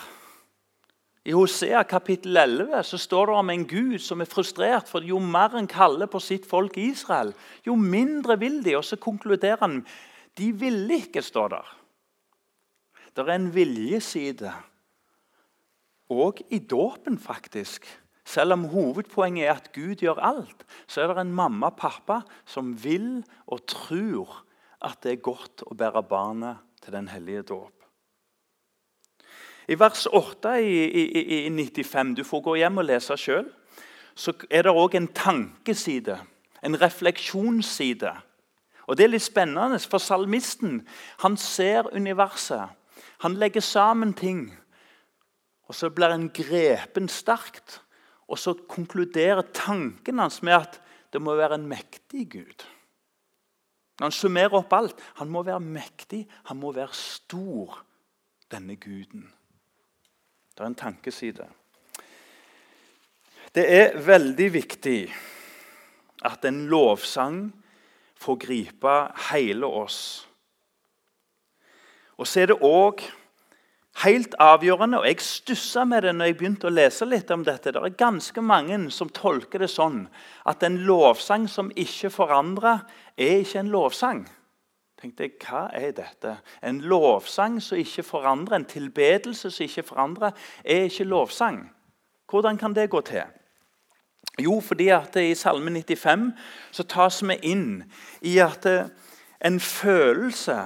I 1.27 1.35
Hosea 1.35 1.83
kapittel 1.83 2.37
11 2.39 2.85
så 2.87 2.99
står 3.03 3.27
det 3.27 3.39
om 3.41 3.51
en 3.51 3.65
gud 3.67 3.99
som 3.99 4.21
er 4.23 4.31
frustrert. 4.31 4.89
for 4.89 5.03
Jo 5.03 5.19
mer 5.19 5.57
en 5.59 5.67
kaller 5.67 6.07
på 6.07 6.21
sitt 6.21 6.47
folk 6.47 6.77
Israel, 6.79 7.35
jo 7.67 7.75
mindre 7.75 8.39
vil 8.39 8.63
de. 8.65 8.77
Og 8.77 8.85
så 8.85 8.97
konkluderer 8.97 9.59
han 9.61 9.87
de 10.39 10.53
ville 10.53 10.95
ikke, 10.95 11.23
stå 11.23 11.49
der. 11.49 11.67
Det 13.17 13.25
er 13.25 13.35
en 13.35 13.55
viljeside. 13.55 14.53
Og 16.09 16.39
i 16.51 16.59
dåpen, 16.59 17.19
faktisk. 17.19 17.87
Selv 18.27 18.57
om 18.57 18.65
hovedpoenget 18.73 19.47
er 19.47 19.55
at 19.55 19.71
Gud 19.75 20.03
gjør 20.03 20.19
alt, 20.19 20.67
så 20.91 21.05
er 21.05 21.13
det 21.13 21.23
en 21.23 21.35
mamma 21.35 21.71
og 21.71 21.79
pappa 21.79 22.21
som 22.45 22.75
vil 22.83 23.23
og 23.47 23.63
tror 23.71 24.41
at 24.83 24.99
det 25.07 25.13
er 25.13 25.25
godt 25.25 25.63
å 25.67 25.77
bære 25.79 26.03
barnet 26.11 26.59
til 26.83 26.97
den 26.97 27.09
hellige 27.09 27.45
dåp. 27.53 27.73
I 29.69 29.79
vers 29.79 30.07
8 30.07 30.57
i, 30.63 30.75
i, 30.87 31.47
i 31.47 31.51
95, 31.51 32.15
du 32.19 32.25
får 32.27 32.43
gå 32.43 32.57
hjem 32.61 32.83
og 32.83 32.87
lese 32.87 33.17
sjøl, 33.19 33.49
så 34.17 34.35
er 34.51 34.67
det 34.67 34.75
òg 34.75 34.95
en 34.97 35.09
tankeside. 35.15 36.21
En 36.63 36.79
refleksjonsside. 36.81 38.13
Og 38.87 38.97
Det 38.97 39.05
er 39.05 39.11
litt 39.11 39.27
spennende, 39.27 39.79
for 39.83 40.03
salmisten 40.03 40.81
han 41.23 41.37
ser 41.37 41.91
universet. 41.93 42.71
Han 43.23 43.35
legger 43.35 43.61
sammen 43.61 44.15
ting. 44.15 44.49
Og 45.67 45.75
så 45.75 45.91
blir 45.91 46.15
en 46.15 46.31
grepen 46.31 47.11
sterkt. 47.11 47.81
Og 48.27 48.39
så 48.39 48.57
konkluderer 48.69 49.47
tanken 49.55 50.19
hans 50.19 50.41
med 50.43 50.57
at 50.59 50.81
det 51.13 51.23
må 51.23 51.37
være 51.39 51.59
en 51.61 51.69
mektig 51.71 52.27
Gud. 52.33 52.65
Når 53.97 54.11
han 54.11 54.13
summerer 54.13 54.59
opp 54.59 54.73
alt 54.77 54.99
Han 55.21 55.31
må 55.33 55.41
være 55.47 55.61
mektig, 55.61 56.27
han 56.51 56.59
må 56.61 56.73
være 56.77 56.93
stor, 56.93 57.79
denne 58.53 58.77
guden. 58.77 59.25
Det 60.55 60.63
er 60.63 60.69
en 60.71 60.79
tankeside. 60.79 61.47
Det 63.55 63.65
er 63.73 63.97
veldig 64.05 64.47
viktig 64.53 65.01
at 66.25 66.45
en 66.45 66.67
lovsang 66.71 67.41
får 68.17 68.39
gripe 68.41 68.95
hele 69.31 69.67
oss. 69.67 70.27
Og 72.17 72.29
så 72.29 72.43
er 72.43 72.53
det 72.53 72.59
òg 72.65 73.03
helt 74.05 74.35
avgjørende, 74.43 75.01
og 75.01 75.07
jeg 75.09 75.25
stussa 75.25 75.85
med 75.89 76.05
det 76.05 76.15
når 76.15 76.31
jeg 76.31 76.39
begynte 76.39 76.69
å 76.69 76.75
lese 76.75 77.09
litt 77.09 77.31
om 77.33 77.45
dette. 77.47 77.73
Det 77.73 77.81
er 77.81 78.01
ganske 78.01 78.43
mange 78.45 78.79
som 78.95 79.09
tolker 79.09 79.65
det 79.65 79.71
sånn 79.73 80.05
at 80.45 80.65
en 80.67 80.83
lovsang 80.89 81.47
som 81.49 81.73
ikke 81.73 82.13
forandrer, 82.13 82.85
er 83.17 83.41
ikke 83.45 83.63
en 83.63 83.73
lovsang 83.73 84.27
tenkte 85.01 85.27
jeg, 85.27 85.37
hva 85.45 85.67
er 85.77 85.95
dette? 85.97 86.39
En 86.65 86.81
lovsang 86.81 87.59
som 87.63 87.79
ikke 87.79 88.05
forandrer, 88.07 88.57
en 88.57 88.69
tilbedelse 88.69 89.51
som 89.53 89.65
ikke 89.65 89.87
forandrer, 89.87 90.37
er 90.65 90.89
ikke 90.89 91.05
lovsang. 91.05 91.67
Hvordan 92.31 92.59
kan 92.59 92.75
det 92.75 92.91
gå 92.91 93.01
til? 93.01 93.25
Jo, 94.41 94.61
fordi 94.61 94.89
at 94.93 95.17
i 95.17 95.35
Salme 95.35 95.71
95 95.71 96.33
så 96.73 96.85
tas 96.85 97.23
vi 97.25 97.39
inn 97.43 97.85
i 98.21 98.37
at 98.43 98.67
eh, 98.67 98.89
en 99.41 99.61
følelse 99.61 100.59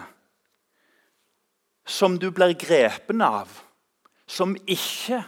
som 1.87 2.19
du 2.19 2.31
blir 2.31 2.55
grepen 2.59 3.23
av, 3.25 3.51
som 4.27 4.55
ikke 4.67 5.23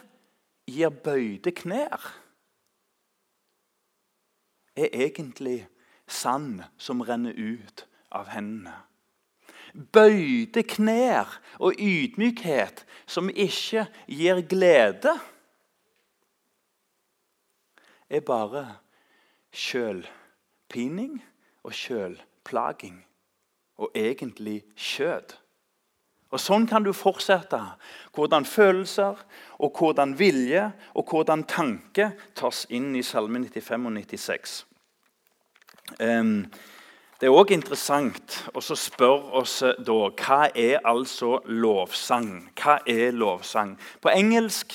gir 0.71 0.95
bøyde 1.05 1.55
knær, 1.63 2.07
er 4.77 4.89
egentlig 4.93 5.67
sand 6.07 6.63
som 6.81 7.03
renner 7.05 7.37
ut 7.37 7.87
av 8.13 8.31
hendene 8.33 8.73
bøyde 9.73 10.63
knær 10.69 11.39
og 11.63 11.81
ydmykhet 11.81 12.85
som 13.09 13.31
ikke 13.31 13.87
gir 14.07 14.43
glede, 14.49 15.15
er 18.13 18.21
bare 18.21 18.67
sjølpining 19.53 21.17
og 21.65 21.73
sjølplaging. 21.77 23.01
Og 23.81 23.91
egentlig 23.97 24.63
kjød. 24.77 25.33
Og 26.33 26.41
Sånn 26.41 26.65
kan 26.69 26.85
du 26.85 26.95
fortsette. 26.97 27.61
Hvordan 28.17 28.47
følelser, 28.49 29.21
og 29.61 29.79
hvordan 29.79 30.17
vilje 30.19 30.71
og 30.97 31.09
hvordan 31.13 31.45
tanke 31.49 32.13
tas 32.37 32.65
inn 32.73 32.95
i 32.97 33.05
Salme 33.05 33.43
95 33.45 33.89
og 33.89 33.93
96. 34.01 34.55
Um, 36.01 36.47
det 37.21 37.29
er 37.29 37.37
òg 37.39 37.53
interessant 37.55 38.41
å 38.51 38.63
spørre 38.65 39.37
oss 39.39 39.61
eh, 39.63 39.77
da 39.79 39.95
hva 40.11 40.39
er 40.59 40.81
altså 40.89 41.37
lovsang. 41.47 42.49
Hva 42.59 42.81
er 42.89 43.13
lovsang? 43.15 43.77
På 44.03 44.11
engelsk 44.11 44.75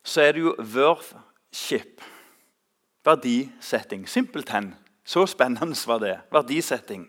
så 0.00 0.22
er 0.24 0.32
det 0.32 0.46
jo 0.46 0.54
worthship. 0.56 2.00
Verdisetting. 3.04 4.06
Simpelthen. 4.08 4.72
Så 5.04 5.26
spennende 5.28 5.76
var 5.90 6.00
det. 6.00 6.14
Verdisetting. 6.32 7.04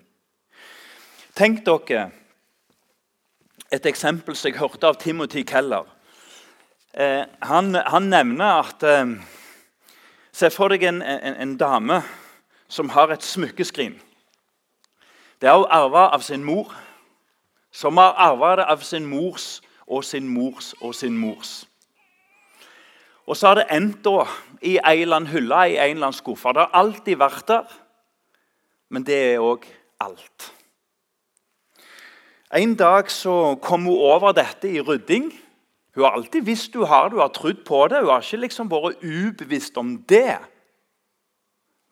Tenk 1.36 1.63
dere 1.63 2.09
et 3.71 3.85
eksempel 3.85 4.35
som 4.35 4.49
jeg 4.49 4.59
hørte 4.59 4.87
av 4.87 4.99
Timothy 5.01 5.43
Keller. 5.47 5.87
Eh, 6.93 7.23
han, 7.41 7.75
han, 7.75 8.09
nevner 8.09 8.63
at 8.63 8.83
eh, 8.83 9.13
Se 10.33 10.47
for 10.53 10.71
deg 10.71 10.85
en, 10.87 11.01
en, 11.01 11.35
en 11.41 11.55
dame 11.59 11.97
som 12.71 12.91
har 12.93 13.11
et 13.11 13.25
smykkeskrin. 13.25 13.97
Det 15.41 15.49
har 15.49 15.57
hun 15.57 15.71
arva 15.73 16.05
av 16.13 16.21
sin 16.23 16.45
mor, 16.45 16.69
som 17.71 17.97
har 17.97 18.15
arva 18.15 18.53
det 18.59 18.67
av 18.69 18.85
sin 18.85 19.07
mors 19.09 19.57
og 19.87 20.05
sin 20.05 20.29
mors 20.29 20.71
og 20.79 20.93
sin 20.95 21.17
mors. 21.17 21.65
Og 23.29 23.37
så 23.37 23.51
har 23.51 23.59
det 23.59 23.67
endt 23.73 23.99
da 24.05 24.23
i 24.61 24.77
en 24.77 25.01
eller 25.01 25.19
annen 25.19 25.33
hylle 25.33 25.59
i 25.69 25.77
en 25.77 25.97
eller 25.97 26.09
annen 26.09 26.17
skuffe. 26.17 26.53
Det 26.53 26.65
har 26.65 26.77
alltid 26.77 27.19
vært 27.19 27.47
der, 27.47 27.75
men 28.89 29.05
det 29.05 29.19
er 29.33 29.43
òg 29.43 29.67
alt. 30.01 30.53
En 32.55 32.75
dag 32.75 33.11
så 33.11 33.55
kom 33.61 33.85
hun 33.85 33.97
over 33.97 34.31
dette 34.31 34.69
i 34.69 34.81
rydding. 34.81 35.29
Hun 35.95 36.03
har 36.03 36.11
alltid 36.11 36.41
visst 36.41 36.75
hun 36.75 36.87
har 36.87 37.09
det, 37.09 37.17
hun 37.17 37.21
har 37.21 37.33
trodd 37.33 37.65
på 37.65 37.87
det. 37.87 37.99
Hun 37.99 38.09
har 38.09 38.21
ikke 38.21 38.41
liksom 38.45 38.71
vært 38.71 39.03
ubevisst 39.03 39.77
om 39.77 39.97
det. 40.09 40.37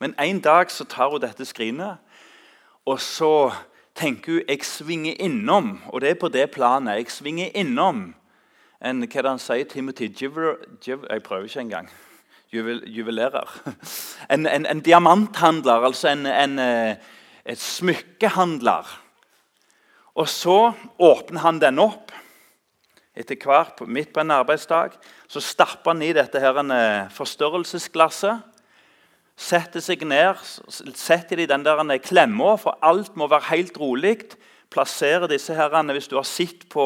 Men 0.00 0.14
en 0.18 0.40
dag 0.40 0.70
så 0.70 0.84
tar 0.84 1.10
hun 1.10 1.20
dette 1.22 1.44
skrinet 1.44 1.98
og 2.88 3.00
så 3.00 3.50
tenker 3.98 4.32
hun 4.32 4.48
jeg 4.48 4.64
svinger 4.64 5.14
innom, 5.20 5.80
og 5.86 6.00
det 6.00 6.10
er 6.10 6.20
på 6.20 6.28
det 6.32 6.50
planet. 6.50 6.96
Jeg 6.96 7.10
svinger 7.10 7.50
innom 7.54 8.14
en 8.78 9.02
hva 9.02 9.18
er 9.18 9.26
det 9.26 9.32
han 9.32 9.42
sier, 9.42 9.66
Timothy 9.66 10.08
Giver, 10.14 10.54
Giver, 10.80 11.06
Jeg 11.10 11.22
prøver 11.22 11.44
ikke 11.44 11.60
engang. 11.60 11.88
Juvel, 12.52 12.82
juvelærer. 12.86 13.48
En, 14.30 14.46
en, 14.46 14.66
en, 14.66 14.80
diamanthandler, 14.80 15.84
altså 15.84 16.08
en, 16.08 16.26
en 16.26 16.58
eh, 16.58 16.96
et 17.44 17.58
smykkehandler. 17.58 19.07
Og 20.18 20.26
så 20.30 20.72
åpner 20.98 21.44
han 21.44 21.60
den 21.62 21.78
opp. 21.82 22.12
Etter 23.18 23.38
hvert, 23.38 23.80
midt 23.86 24.12
på 24.14 24.22
en 24.22 24.34
arbeidsdag, 24.34 24.94
så 25.30 25.42
stapper 25.42 25.94
han 25.94 26.02
i 26.06 26.14
dette 26.14 26.42
her 26.42 26.58
en 26.60 26.74
eh, 26.74 27.10
forstørrelsesglasset 27.14 28.44
setter 29.38 29.82
seg 29.82 30.02
ned, 30.08 30.40
setter 30.98 31.38
de 31.38 31.46
den 31.48 31.64
der 31.64 32.02
klemma, 32.02 32.56
for 32.58 32.78
alt 32.82 33.14
må 33.16 33.28
være 33.30 33.52
helt 33.52 33.78
rolig. 33.78 34.16
Plasserer 34.68 35.30
disse 35.30 35.54
herrene, 35.56 35.94
hvis 35.96 36.10
du 36.10 36.16
har 36.18 36.26
sett 36.26 36.66
på, 36.68 36.84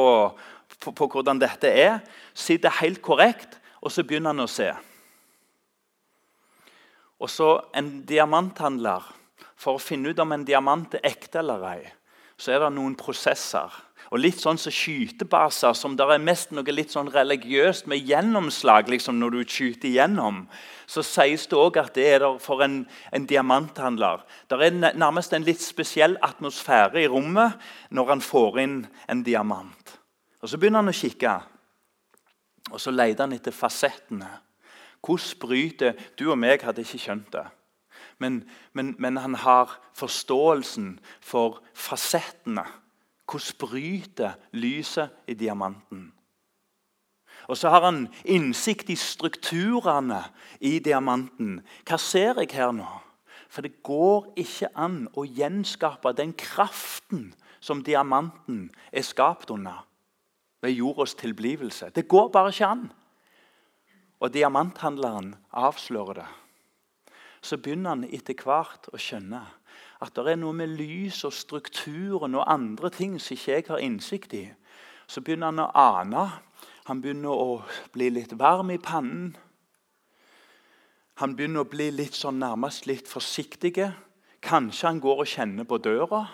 på, 0.79 0.93
på, 0.93 1.09
hvordan 1.09 1.41
dette 1.41 1.71
er, 1.73 2.03
sitter 2.35 2.81
helt 2.83 3.01
korrekt, 3.03 3.57
og 3.81 3.91
så 3.91 4.05
begynner 4.05 4.35
han 4.35 4.45
å 4.45 4.51
se. 4.51 4.69
Og 7.23 7.31
så 7.31 7.57
en 7.75 8.03
diamanthandler. 8.07 9.09
For 9.63 9.79
å 9.79 9.83
finne 9.83 10.11
ut 10.11 10.19
om 10.19 10.33
en 10.35 10.45
diamant 10.47 10.95
er 10.99 11.05
ekte 11.07 11.39
eller 11.39 11.63
ei, 11.71 11.83
så 12.43 12.57
er 12.57 12.65
det 12.65 12.73
noen 12.75 12.99
prosesser 12.99 13.71
og 14.13 14.21
litt 14.21 14.43
sånn 14.43 14.59
som 14.61 14.75
skytebaser, 14.75 15.73
som 15.73 15.95
det 15.97 16.05
er 16.05 16.21
mest 16.21 16.51
noe 16.53 16.75
litt 16.75 16.93
sånn 16.93 17.09
religiøst 17.15 17.87
med 17.89 18.05
gjennomslag 18.05 18.91
liksom 18.93 19.17
når 19.17 19.39
du 19.39 19.39
skyter 19.47 19.89
igjennom, 19.89 20.43
så 20.85 21.01
sies 21.07 21.47
det 21.49 21.57
òg 21.57 21.79
at 21.81 21.95
det 21.97 22.05
er 22.11 22.21
der 22.21 22.37
for 22.43 22.61
en, 22.61 22.83
en 23.09 23.29
diamanthandler. 23.29 24.21
Det 24.53 24.59
er 24.61 24.77
nærmest 25.01 25.33
en 25.33 25.47
litt 25.47 25.65
spesiell 25.65 26.19
atmosfære 26.21 27.01
i 27.01 27.09
rommet 27.09 27.57
når 27.89 28.13
han 28.13 28.25
får 28.27 28.61
inn 28.61 28.77
en 29.09 29.25
diamant. 29.25 29.97
Og 30.45 30.51
Så 30.51 30.61
begynner 30.61 30.83
han 30.83 30.93
å 30.93 30.99
kikke, 30.99 31.35
og 32.69 32.81
så 32.85 32.93
leter 32.93 33.25
han 33.25 33.33
etter 33.39 33.57
fasettene. 33.57 34.29
Hvordan 35.01 35.41
bryter 35.41 35.97
Du 36.21 36.29
og 36.29 36.37
meg 36.39 36.61
hadde 36.63 36.85
ikke 36.85 37.01
skjønt 37.01 37.33
det. 37.33 37.47
Men, 38.23 38.43
men, 38.73 38.95
men 39.03 39.19
han 39.19 39.35
har 39.43 39.75
forståelsen 39.99 40.95
for 41.21 41.61
fasettene 41.75 42.65
hvordan 43.33 43.59
bryter 43.59 44.35
lyset 44.53 45.11
i 45.27 45.35
diamanten? 45.35 46.13
Og 47.49 47.57
så 47.59 47.69
har 47.73 47.85
han 47.85 48.07
innsikt 48.25 48.91
i 48.91 48.97
strukturene 48.97 50.21
i 50.61 50.79
diamanten. 50.79 51.61
Hva 51.89 51.99
ser 51.99 52.39
jeg 52.39 52.53
her 52.55 52.71
nå? 52.77 52.89
For 53.53 53.65
det 53.65 53.83
går 53.85 54.31
ikke 54.41 54.71
an 54.79 55.07
å 55.19 55.25
gjenskape 55.27 56.15
den 56.17 56.33
kraften 56.39 57.33
som 57.61 57.83
diamanten 57.85 58.69
er 58.93 59.05
skapt 59.05 59.51
under 59.53 59.83
ved 60.63 60.77
jordas 60.79 61.17
tilblivelse. 61.19 61.91
Det 61.91 62.07
går 62.09 62.31
bare 62.33 62.53
ikke 62.55 62.71
an. 62.71 62.87
Og 64.23 64.31
diamanthandleren 64.33 65.35
avslører 65.51 66.23
det. 66.23 66.29
Så 67.43 67.59
begynner 67.59 67.97
han 67.97 68.07
etter 68.07 68.39
hvert 68.39 68.87
å 68.95 69.01
skjønne 69.01 69.43
at 70.03 70.15
det 70.17 70.33
er 70.33 70.39
noe 70.39 70.55
med 70.57 70.75
lys 70.79 71.21
og 71.27 71.35
strukturen 71.35 72.35
og 72.39 72.49
andre 72.51 72.91
ting 72.91 73.19
som 73.23 73.37
ikke 73.37 73.53
jeg 73.53 73.67
har 73.69 73.83
innsikt 73.83 74.35
i. 74.35 74.45
Så 75.07 75.23
begynner 75.23 75.53
han 75.53 75.63
å 75.63 75.71
ane. 75.79 76.25
Han 76.89 77.03
begynner 77.03 77.31
å 77.31 77.63
bli 77.95 78.11
litt 78.11 78.35
varm 78.39 78.73
i 78.75 78.81
pannen. 78.83 79.37
Han 81.23 81.37
begynner 81.39 81.63
å 81.63 81.71
bli 81.71 81.91
litt 81.95 82.19
sånn 82.19 82.41
nærmest 82.43 82.89
litt 82.91 83.11
forsiktig. 83.11 83.77
Kanskje 84.43 84.89
han 84.89 85.03
går 85.03 85.23
og 85.23 85.31
kjenner 85.31 85.69
på 85.69 85.79
døra, 85.79 86.25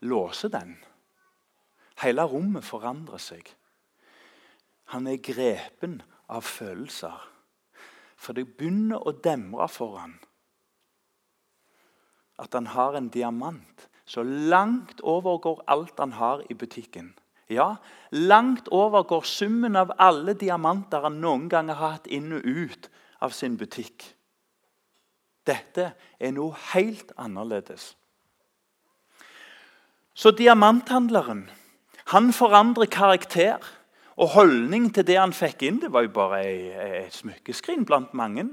låser 0.00 0.52
den. 0.52 0.78
Hele 2.00 2.24
rommet 2.28 2.64
forandrer 2.64 3.20
seg. 3.20 3.54
han 4.88 5.06
er 5.06 5.16
grepen 5.20 6.00
av 6.28 6.42
følelser. 6.48 7.12
For 8.16 8.32
det 8.32 8.56
begynner 8.56 9.04
å 9.04 9.12
demre 9.12 9.68
for 9.68 9.98
han 10.00 10.14
at 12.38 12.54
han 12.54 12.70
har 12.74 12.96
en 12.96 13.10
diamant 13.12 13.88
så 14.08 14.22
langt 14.24 15.02
overgår 15.04 15.60
alt 15.68 15.98
han 15.98 16.12
har 16.16 16.42
i 16.48 16.54
butikken. 16.54 17.12
Ja, 17.48 17.76
langt 18.10 18.68
overgår 18.72 19.24
summen 19.24 19.76
av 19.76 19.92
alle 19.98 20.32
diamanter 20.34 21.04
han 21.04 21.20
noen 21.20 21.48
gang 21.52 21.68
har 21.68 21.98
hatt 21.98 22.08
inn 22.08 22.32
og 22.32 22.44
ut 22.44 22.88
av 23.20 23.36
sin 23.36 23.56
butikk. 23.60 24.04
Dette 25.48 25.92
er 26.20 26.32
noe 26.36 26.56
helt 26.72 27.12
annerledes. 27.16 27.94
Så 30.16 30.32
diamanthandleren 30.36 31.46
han 32.12 32.32
forandrer 32.32 32.88
karakter 32.88 33.64
og 34.16 34.32
holdning 34.34 34.88
til 34.94 35.04
det 35.06 35.18
han 35.20 35.36
fikk 35.36 35.62
inn. 35.68 35.82
Det 35.84 35.92
var 35.92 36.06
jo 36.06 36.14
bare 36.16 36.40
et 37.04 37.14
smykkeskrin 37.14 37.84
blant 37.88 38.16
mange. 38.16 38.48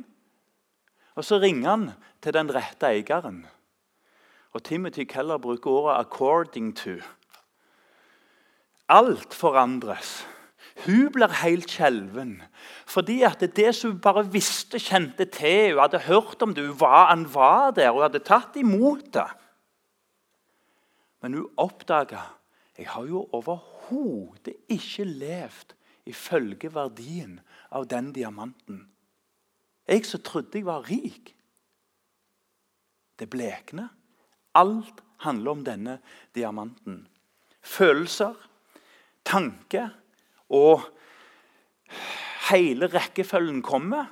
Og 1.15 1.23
så 1.23 1.39
ringer 1.39 1.69
han 1.69 1.85
til 2.21 2.35
den 2.35 2.51
rette 2.51 2.91
eieren. 2.91 3.45
Og 4.55 4.63
Timothy 4.63 5.03
Keller 5.03 5.37
bruker 5.37 5.71
ordet 5.71 6.05
'according 6.05 6.79
to'. 6.79 7.03
Alt 8.89 9.33
forandres. 9.33 10.27
Hun 10.85 11.11
blir 11.11 11.27
helt 11.27 11.71
skjelven. 11.71 12.41
Fordi 12.85 13.21
at 13.21 13.55
det 13.55 13.75
som 13.75 13.91
hun 13.91 13.99
bare 13.99 14.31
visste, 14.31 14.79
kjente 14.79 15.25
til, 15.25 15.73
hun 15.73 15.81
hadde 15.81 15.99
hørt 15.99 16.41
om 16.41 16.53
det, 16.53 16.67
hun 16.67 16.79
var, 16.79 17.09
han 17.09 17.33
var 17.33 17.71
der, 17.71 17.91
hun 17.91 18.01
hadde 18.01 18.19
tatt 18.19 18.55
imot 18.55 19.13
det. 19.13 19.27
Men 21.21 21.33
hun 21.33 21.49
oppdaga 21.57 22.21
jeg 22.77 22.87
har 22.89 23.05
jo 23.05 23.29
overhodet 23.31 24.53
ikke 24.69 25.03
levd 25.03 25.75
ifølge 26.05 26.73
verdien 26.75 27.39
av 27.71 27.87
den 27.87 28.11
diamanten. 28.13 28.89
Jeg 29.87 30.05
som 30.05 30.21
trodde 30.21 30.57
jeg 30.57 30.65
var 30.65 30.89
rik. 30.89 31.35
Det 33.19 33.29
blekner. 33.29 33.87
Alt 34.55 35.03
handler 35.25 35.51
om 35.51 35.63
denne 35.65 35.99
diamanten. 36.35 37.07
Følelser, 37.65 38.35
tanke 39.25 39.89
og 40.49 40.85
hele 42.51 42.87
rekkefølgen 42.93 43.61
kommer. 43.65 44.05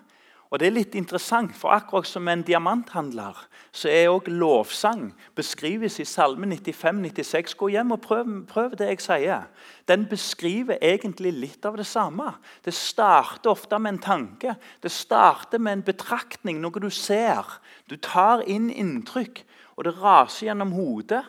Og 0.53 0.59
Det 0.59 0.67
er 0.67 0.75
litt 0.75 0.95
interessant, 0.95 1.55
for 1.57 1.73
akkurat 1.73 2.05
som 2.05 2.27
en 2.29 2.43
diamanthandler 2.45 3.39
så 3.73 3.89
er 3.89 4.11
òg 4.11 4.27
lovsang 4.29 5.07
beskrives 5.33 5.95
i 5.97 6.05
Salme 6.05 6.45
95-96. 6.45 7.55
Gå 7.57 7.71
hjem 7.73 7.95
og 7.95 8.03
prøv, 8.03 8.27
prøv, 8.45 8.75
det 8.77 8.91
jeg 8.91 9.01
sier. 9.01 9.47
Den 9.89 10.05
beskriver 10.05 10.77
egentlig 10.77 11.31
litt 11.33 11.65
av 11.65 11.79
det 11.81 11.87
samme. 11.89 12.35
Det 12.61 12.73
starter 12.77 13.49
ofte 13.49 13.79
med 13.81 13.95
en 13.95 14.03
tanke. 14.05 14.53
Det 14.85 14.93
starter 14.93 15.57
med 15.57 15.79
en 15.79 15.85
betraktning, 15.89 16.61
noe 16.61 16.85
du 16.85 16.91
ser. 16.93 17.57
Du 17.89 17.97
tar 17.97 18.45
inn 18.45 18.69
inntrykk 18.69 19.41
og 19.75 19.87
det 19.87 19.95
raser 19.97 20.49
gjennom 20.49 20.73
hodet. 20.75 21.23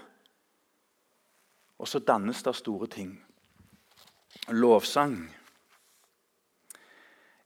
Og 1.80 1.88
så 1.88 1.98
dannes 1.98 2.42
det 2.44 2.54
store 2.56 2.88
ting. 2.92 3.14
Lovsang 4.52 5.16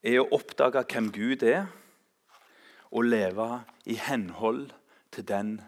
er 0.02 0.21
å 0.21 0.28
oppdage 0.35 0.85
hvem 0.93 1.11
Gud 1.14 1.45
er, 1.47 1.69
og 2.88 3.05
leve 3.05 3.47
i 3.85 3.99
henhold 4.00 4.71
til 5.12 5.26
den 5.28 5.59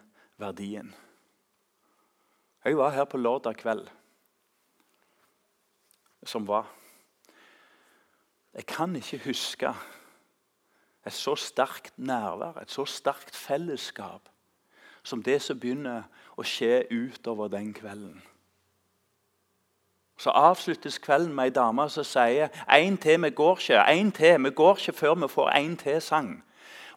verdien. 0.41 0.95
Jeg 2.65 2.77
var 2.77 2.95
her 2.95 3.07
på 3.09 3.21
lørdag 3.21 3.59
kveld, 3.61 3.87
som 6.25 6.47
var. 6.49 6.69
Jeg 8.57 8.67
kan 8.69 8.97
ikke 8.97 9.23
huske 9.27 9.73
et 11.07 11.17
så 11.17 11.37
sterkt 11.39 11.97
nærvær, 12.01 12.61
et 12.61 12.73
så 12.73 12.85
sterkt 12.89 13.37
fellesskap 13.37 14.29
som 15.02 15.23
det 15.23 15.40
som 15.42 15.59
begynner 15.61 16.03
å 16.37 16.44
skje 16.44 16.85
utover 16.90 17.48
den 17.48 17.72
kvelden. 17.75 18.20
Så 20.20 20.31
avsluttes 20.31 20.98
kvelden 21.01 21.33
med 21.35 21.48
ei 21.48 21.55
dame 21.57 21.87
som 21.88 22.05
sier 22.05 22.51
«En 22.68 22.98
til, 23.01 23.22
vi 23.22 23.31
går 23.31 23.57
ikke. 23.57 23.85
En 23.88 24.12
til, 24.12 24.37
vi 24.44 24.51
går 24.51 24.77
ikke 24.77 24.92
før 24.92 25.14
vi 25.14 25.29
får 25.33 25.48
en 25.57 25.77
til 25.81 26.01
sang. 26.03 26.35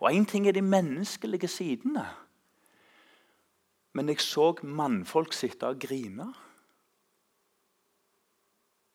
Og 0.04 0.12
Én 0.12 0.26
ting 0.26 0.48
er 0.48 0.52
de 0.52 0.62
menneskelige 0.62 1.48
sidene. 1.48 2.04
Men 3.94 4.10
jeg 4.10 4.20
så 4.20 4.56
mannfolk 4.64 5.34
sitte 5.34 5.68
og 5.68 5.80
grine. 5.80 6.34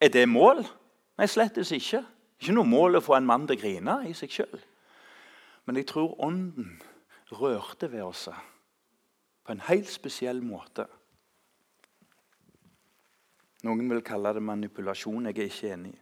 Er 0.00 0.08
det 0.08 0.28
mål? 0.28 0.66
Nei, 1.18 1.26
slettes 1.26 1.72
ikke. 1.72 2.04
Ikke 2.40 2.52
noe 2.52 2.68
mål 2.68 2.98
å 2.98 3.02
få 3.02 3.16
en 3.16 3.26
mann 3.26 3.46
til 3.48 3.56
å 3.56 3.60
grine 3.62 3.96
i 4.10 4.12
seg 4.14 4.30
sjøl. 4.30 4.60
Men 5.64 5.80
jeg 5.80 5.88
tror 5.88 6.20
Ånden 6.20 6.76
rørte 7.32 7.88
ved 7.92 8.02
oss 8.02 8.28
på 9.48 9.54
en 9.56 9.62
helt 9.64 9.88
spesiell 9.88 10.42
måte. 10.44 10.84
Noen 13.64 13.86
vil 13.88 14.02
kalle 14.04 14.34
det 14.36 14.42
manipulasjon. 14.44 15.30
Jeg 15.30 15.38
er 15.38 15.48
ikke 15.48 15.70
enig. 15.72 15.94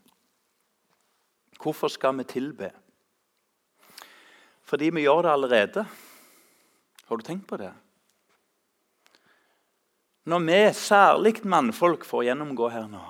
Hvorfor 1.63 1.93
skal 1.95 2.17
vi 2.19 2.25
tilbe? 2.27 2.73
Fordi 4.67 4.91
vi 4.91 5.05
gjør 5.07 5.23
det 5.23 5.31
allerede. 5.31 5.87
Har 7.07 7.17
du 7.17 7.23
tenkt 7.23 7.47
på 7.47 7.61
det? 7.63 7.71
Når 10.27 10.43
vi, 10.43 10.59
særlig 10.75 11.37
mannfolk, 11.47 12.03
får 12.05 12.27
gjennomgå 12.27 12.73
her 12.75 12.91
nå, 12.91 13.05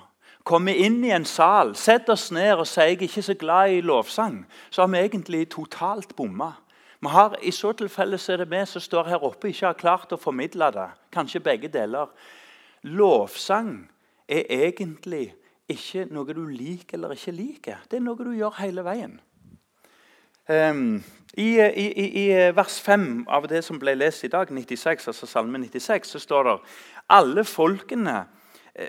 kommer 0.44 0.76
inn 0.76 1.00
i 1.00 1.14
en 1.16 1.24
sal, 1.24 1.72
setter 1.80 2.12
oss 2.12 2.28
ned 2.28 2.60
og 2.60 2.68
sier 2.68 2.92
jeg 2.92 3.00
er 3.00 3.08
ikke 3.08 3.24
så 3.24 3.40
glad 3.40 3.72
i 3.72 3.80
lovsang, 3.80 4.42
så 4.68 4.84
har 4.84 4.92
vi 4.92 5.00
egentlig 5.00 5.46
totalt 5.56 6.12
bomma. 6.16 6.52
Vi 7.06 7.10
har, 7.10 7.36
I 7.42 7.50
så 7.54 7.70
tilfelle 7.72 8.18
så 8.18 8.32
er 8.32 8.40
det 8.42 8.50
vi 8.50 8.64
som 8.66 8.82
står 8.82 9.12
her 9.12 9.24
oppe, 9.24 9.52
ikke 9.52 9.68
har 9.68 9.76
klart 9.78 10.10
å 10.10 10.18
formidle 10.18 10.72
det. 10.74 10.88
Kanskje 11.14 11.38
begge 11.44 11.68
deler. 11.70 12.10
Lovsang 12.82 13.84
er 14.26 14.42
egentlig 14.50 15.28
ikke 15.70 16.08
noe 16.10 16.34
du 16.34 16.42
liker 16.50 16.98
eller 16.98 17.14
ikke 17.14 17.34
liker. 17.36 17.84
Det 17.86 18.00
er 18.00 18.02
noe 18.02 18.18
du 18.18 18.32
gjør 18.34 18.58
hele 18.58 18.82
veien. 18.82 19.14
Um, 20.50 20.98
i, 21.38 21.46
i, 21.62 21.86
i, 22.24 22.26
vers 22.58 22.80
5 22.82 23.26
av 23.30 23.46
det 23.54 23.62
som 23.62 23.78
ble 23.78 23.94
lest 23.94 24.26
i 24.26 24.32
dag, 24.34 24.50
96, 24.50 25.06
altså 25.10 25.30
salme 25.30 25.62
96, 25.62 26.10
så 26.10 26.22
står 26.22 26.50
det 26.50 26.56
alle 27.14 27.46
folkene 27.46 28.24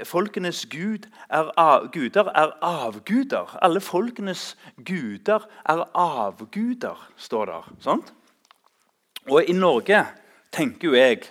folkenes 0.04 0.66
gud 0.70 1.08
er 1.30 1.52
av, 1.60 1.88
guder 1.92 2.28
er 2.36 2.54
avguder. 2.66 3.54
Alle 3.64 3.82
folkenes 3.82 4.58
guder 4.86 5.48
er 5.70 5.84
avguder, 5.96 7.00
står 7.16 7.46
der. 7.46 7.70
Sant? 7.80 8.14
Og 9.28 9.48
i 9.48 9.56
Norge 9.56 10.04
tenker 10.52 10.90
jo 10.90 10.96
jeg 10.96 11.24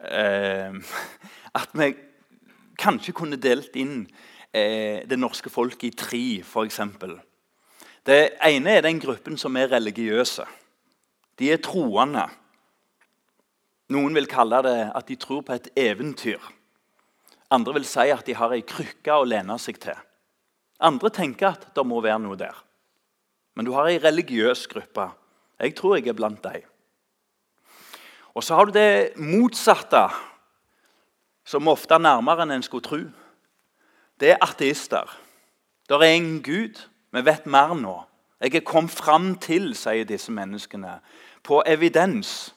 eh, 0.00 0.72
at 1.60 1.76
vi 1.76 1.92
kanskje 2.80 3.14
kunne 3.16 3.40
delt 3.40 3.76
inn 3.76 4.06
eh, 4.52 5.04
det 5.08 5.18
norske 5.20 5.52
folket 5.52 5.90
i 5.90 5.96
tre, 5.96 6.24
f.eks. 6.44 6.80
Det 8.06 8.20
ene 8.48 8.78
er 8.78 8.86
den 8.88 9.00
gruppen 9.00 9.36
som 9.38 9.56
er 9.56 9.70
religiøse. 9.72 10.46
De 11.38 11.52
er 11.52 11.60
troende. 11.62 12.24
Noen 13.92 14.16
vil 14.16 14.28
kalle 14.30 14.64
det 14.64 14.78
at 14.96 15.08
de 15.08 15.20
tror 15.20 15.44
på 15.46 15.54
et 15.54 15.68
eventyr. 15.76 16.40
Andre 17.52 17.76
vil 17.76 17.86
si 17.88 18.08
at 18.12 18.24
de 18.26 18.36
har 18.38 18.54
ei 18.54 18.64
krykke 18.64 19.14
å 19.18 19.28
lene 19.28 19.58
seg 19.60 19.80
til. 19.82 19.96
Andre 20.82 21.10
tenker 21.12 21.52
at 21.52 21.66
det 21.76 21.84
må 21.86 22.00
være 22.02 22.22
noe 22.24 22.38
der. 22.40 22.56
Men 23.54 23.68
du 23.68 23.74
har 23.76 23.90
ei 23.90 24.00
religiøs 24.00 24.64
gruppe. 24.70 25.10
Jeg 25.60 25.76
tror 25.78 25.98
jeg 25.98 26.08
er 26.08 26.16
blant 26.16 26.40
dem. 26.44 26.64
Og 28.32 28.44
så 28.44 28.56
har 28.56 28.66
du 28.66 28.72
det 28.72 29.12
motsatte, 29.20 30.06
som 31.44 31.68
ofte 31.68 31.94
er 31.94 32.02
nærmere 32.02 32.46
enn 32.46 32.56
en 32.56 32.64
skulle 32.64 32.86
tro. 32.86 33.02
Det 34.16 34.32
er 34.32 34.40
ateister. 34.40 35.10
Det 35.88 35.98
er 35.98 36.16
ingen 36.16 36.40
Gud. 36.42 36.80
Vi 37.12 37.24
vet 37.26 37.46
mer 37.46 37.74
nå. 37.76 37.98
Jeg 38.40 38.56
er 38.56 38.66
kommet 38.66 38.90
fram 38.90 39.34
til, 39.38 39.74
sier 39.78 40.06
disse 40.08 40.32
menneskene, 40.32 40.96
på 41.44 41.60
evidens 41.68 42.54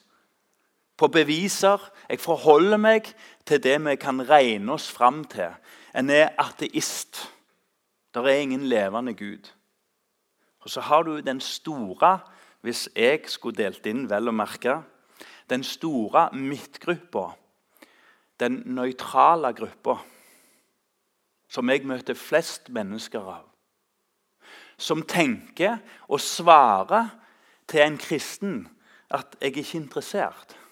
på 0.96 1.08
beviser. 1.08 1.80
Jeg 2.08 2.20
forholder 2.20 2.80
meg 2.80 3.12
til 3.46 3.62
det 3.62 3.76
vi 3.84 3.96
kan 4.00 4.22
regne 4.28 4.72
oss 4.72 4.88
fram 4.92 5.24
til. 5.24 5.54
En 5.96 6.10
er 6.10 6.34
ateist. 6.38 7.26
Det 8.14 8.24
er 8.24 8.40
ingen 8.40 8.66
levende 8.68 9.14
Gud. 9.14 9.52
Og 10.60 10.70
Så 10.70 10.80
har 10.80 11.02
du 11.02 11.20
den 11.20 11.40
store, 11.40 12.18
hvis 12.60 12.88
jeg 12.96 13.20
skulle 13.26 13.56
delt 13.56 13.86
inn 13.86 14.08
vel 14.10 14.28
å 14.28 14.34
merke, 14.34 14.80
den 15.50 15.62
store 15.62 16.30
midtgruppa. 16.34 17.28
Den 18.40 18.62
nøytrale 18.66 19.52
gruppa. 19.54 20.00
Som 21.48 21.70
jeg 21.70 21.86
møter 21.86 22.14
flest 22.18 22.68
mennesker 22.68 23.20
av. 23.20 23.44
Som 24.78 25.06
tenker 25.06 25.78
og 26.08 26.20
svarer 26.20 27.14
til 27.68 27.80
en 27.80 27.98
kristen 27.98 28.68
at 29.10 29.36
'jeg 29.40 29.52
er 29.52 29.56
ikke 29.56 29.78
interessert'. 29.78 30.65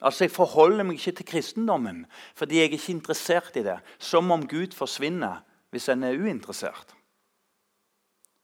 Altså, 0.00 0.24
Jeg 0.24 0.30
forholder 0.30 0.84
meg 0.84 0.98
ikke 0.98 1.12
til 1.12 1.26
kristendommen 1.26 2.06
fordi 2.34 2.56
jeg 2.56 2.64
er 2.64 2.70
ikke 2.78 2.92
interessert 2.92 3.56
i 3.56 3.62
det. 3.62 3.78
Som 3.98 4.30
om 4.30 4.48
Gud 4.48 4.74
forsvinner 4.74 5.42
hvis 5.70 5.88
en 5.88 6.02
er 6.02 6.18
uinteressert. 6.18 6.94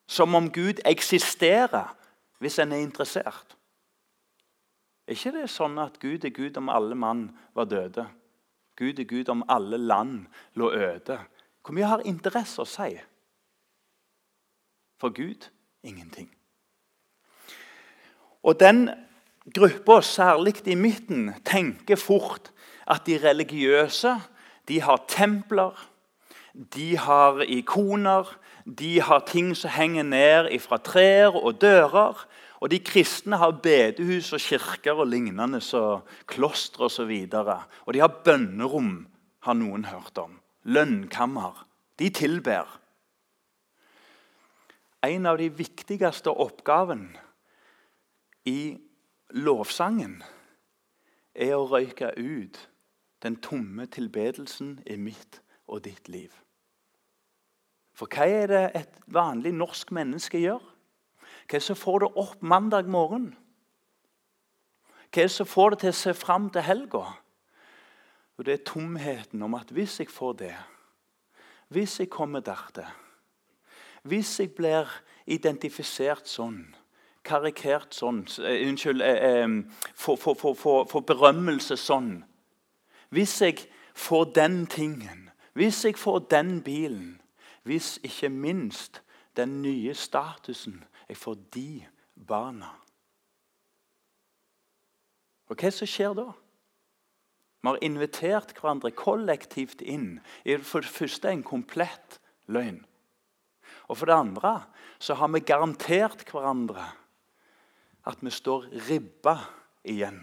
Som 0.07 0.35
om 0.35 0.53
Gud 0.53 0.83
eksisterer 0.85 1.97
hvis 2.39 2.59
en 2.59 2.73
er 2.73 2.83
interessert. 2.83 3.57
Er 5.07 5.13
ikke 5.13 5.33
det 5.37 5.49
sånn 5.53 5.79
at 5.79 5.99
Gud 6.01 6.25
er 6.25 6.33
Gud 6.33 6.57
om 6.57 6.69
alle 6.73 6.97
mann 6.97 7.27
var 7.55 7.69
døde? 7.69 8.07
Gud 8.77 8.99
er 8.99 9.05
Gud 9.05 9.29
om 9.29 9.45
alle 9.49 9.79
land 9.79 10.27
lå 10.55 10.73
øde. 10.73 11.19
Hvor 11.63 11.75
mye 11.77 11.89
har 11.89 12.05
interesse 12.05 12.63
å 12.63 12.69
si? 12.69 12.97
For 15.01 15.13
Gud 15.15 15.49
ingenting. 15.85 16.31
Og 18.43 18.59
den 18.61 18.89
gruppa, 19.53 20.01
særlig 20.01 20.67
i 20.67 20.75
midten, 20.75 21.35
tenker 21.45 21.97
fort 21.97 22.53
at 22.87 23.07
de 23.07 23.19
religiøse 23.19 24.17
de 24.69 24.81
har 24.81 25.05
templer, 25.09 25.91
de 26.75 26.97
har 26.97 27.43
ikoner, 27.43 28.39
de 28.65 29.01
har 29.01 29.25
ting 29.27 29.57
som 29.57 29.71
henger 29.71 30.03
ned 30.03 30.61
fra 30.61 30.79
trær 30.79 31.37
og 31.37 31.61
dører. 31.61 32.27
Og 32.61 32.71
de 32.71 32.79
kristne 32.81 33.37
har 33.37 33.59
bedehus 33.61 34.33
og 34.33 34.41
kirker 34.41 34.97
og 35.03 35.07
lignende, 35.07 35.61
så 35.61 36.01
klostre 36.27 36.87
osv. 36.87 37.13
Og, 37.33 37.51
og 37.87 37.95
de 37.95 38.01
har 38.01 38.23
bønnerom, 38.25 39.07
har 39.45 39.59
noen 39.59 39.85
hørt 39.85 40.19
om. 40.19 40.39
Lønnkammer. 40.65 41.67
De 41.99 42.09
tilber. 42.09 42.65
En 45.05 45.27
av 45.29 45.37
de 45.37 45.51
viktigste 45.53 46.33
oppgavene 46.33 47.21
i 48.49 48.79
lovsangen 49.35 50.21
er 51.35 51.57
å 51.57 51.67
røyke 51.67 52.13
ut 52.15 52.59
den 53.25 53.37
tomme 53.43 53.87
tilbedelsen 53.91 54.77
i 54.87 54.97
mitt 55.01 55.41
og 55.67 55.83
ditt 55.87 56.09
liv. 56.13 56.31
For 57.95 58.11
hva 58.11 58.27
er 58.27 58.51
det 58.51 58.65
et 58.79 59.01
vanlig 59.07 59.55
norsk 59.55 59.91
menneske 59.95 60.39
gjør? 60.43 60.63
Hva 61.45 61.57
er 61.57 61.61
det 61.61 61.67
som 61.67 61.79
får 61.79 62.05
det 62.05 62.13
opp 62.21 62.43
mandag 62.43 62.91
morgen? 62.91 63.33
Hva 65.11 65.25
er 65.25 65.29
det 65.29 65.35
som 65.35 65.49
får 65.49 65.75
det 65.75 65.81
til 65.83 65.95
å 65.95 65.99
se 65.99 66.15
fram 66.15 66.49
til 66.51 66.67
helga? 66.67 67.05
Og 68.37 68.45
Det 68.45 68.55
er 68.55 68.65
tomheten 68.67 69.43
om 69.43 69.55
at 69.55 69.71
hvis 69.71 70.01
jeg 70.01 70.11
får 70.11 70.33
det, 70.33 70.55
hvis 71.69 72.01
jeg 72.01 72.11
kommer 72.11 72.41
dertil, 72.41 72.87
hvis 74.03 74.41
jeg 74.41 74.51
blir 74.55 74.91
identifisert 75.27 76.27
sånn, 76.29 76.75
karikert 77.25 77.95
sånn 77.97 78.23
uh, 78.39 78.53
Unnskyld 78.69 79.03
for 79.95 80.21
um, 80.21 80.87
Får 80.91 81.07
berømmelse 81.09 81.77
sånn 81.81 82.17
Hvis 83.15 83.41
jeg 83.43 83.67
får 83.95 84.33
den 84.35 84.65
tingen, 84.67 85.29
hvis 85.55 85.85
jeg 85.87 85.99
får 85.99 86.27
den 86.31 86.59
bilen 86.67 87.15
hvis 87.65 87.99
ikke 88.05 88.29
minst 88.29 89.01
den 89.37 89.63
nye 89.65 89.95
statusen 89.97 90.83
jeg 91.09 91.17
får 91.17 91.37
de 91.57 91.69
barna. 92.29 92.71
Og 95.49 95.61
hva 95.61 95.71
som 95.73 95.89
skjer 95.89 96.15
da? 96.17 96.27
Vi 97.65 97.71
har 97.71 97.81
invitert 97.85 98.53
hverandre 98.59 98.93
kollektivt 98.93 99.81
inn 99.81 100.19
i 100.45 100.57
for 100.61 100.85
det 100.85 100.93
første 100.93 101.33
en 101.33 101.45
komplett 101.45 102.19
løgn. 102.53 102.83
Og 103.89 103.97
for 103.97 104.09
det 104.09 104.17
andre 104.17 104.53
så 105.01 105.17
har 105.17 105.33
vi 105.33 105.45
garantert 105.45 106.27
hverandre 106.29 106.85
at 108.07 108.21
vi 108.21 108.31
står 108.31 108.69
ribba 108.89 109.39
igjen. 109.85 110.21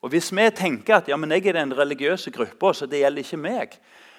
Og 0.00 0.08
Hvis 0.14 0.30
vi 0.32 0.46
tenker 0.56 0.96
at 0.96 1.08
ja, 1.08 1.16
men 1.16 1.30
jeg 1.30 1.46
er 1.46 1.58
den 1.58 1.76
religiøse 1.76 2.30
gruppa, 2.30 2.72
så 2.72 2.86
det 2.86 3.02
gjelder 3.02 3.24
ikke 3.24 3.36
meg, 3.36 3.74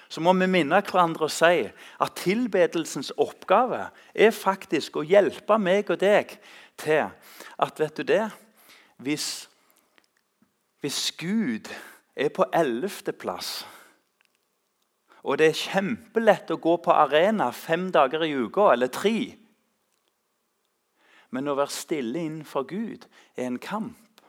så 0.08 0.20
må 0.20 0.32
vi 0.36 0.46
minne 0.46 0.82
hverandre 0.84 1.26
og 1.26 1.32
si 1.32 1.64
at 1.66 2.18
tilbedelsens 2.20 3.12
oppgave 3.16 3.88
er 4.14 4.30
faktisk 4.30 5.00
å 5.00 5.06
hjelpe 5.06 5.58
meg 5.58 5.90
og 5.90 5.98
deg 6.02 6.36
til 6.78 7.08
at 7.58 7.80
vet 7.80 7.96
du 7.96 8.06
det, 8.06 8.26
hvis, 9.02 9.48
hvis 10.84 11.00
Gud 11.18 11.72
er 12.14 12.28
på 12.28 12.46
ellevteplass 12.52 13.62
og 15.22 15.38
det 15.38 15.52
er 15.52 15.58
kjempelett 15.58 16.50
å 16.50 16.58
gå 16.62 16.76
på 16.82 16.94
arena 16.94 17.50
fem 17.54 17.86
dager 17.94 18.24
i 18.26 18.32
uka 18.34 18.72
eller 18.72 18.90
tre. 18.90 19.16
Men 21.32 21.48
å 21.48 21.56
være 21.56 21.72
stille 21.72 22.20
innenfor 22.20 22.66
Gud 22.68 23.08
er 23.36 23.48
en 23.48 23.60
kamp. 23.62 24.20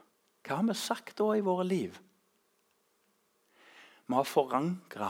Hva 0.43 0.59
har 0.59 0.67
vi 0.67 0.75
sagt 0.75 1.17
da 1.19 1.29
i 1.35 1.43
våre 1.43 1.65
liv? 1.67 1.99
Vi 4.07 4.15
har 4.15 4.27
forankra 4.27 5.09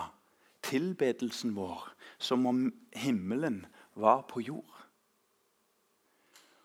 tilbedelsen 0.66 1.56
vår 1.58 1.90
som 2.22 2.46
om 2.50 2.66
himmelen 2.96 3.64
var 4.00 4.24
på 4.30 4.42
jord. 4.42 4.70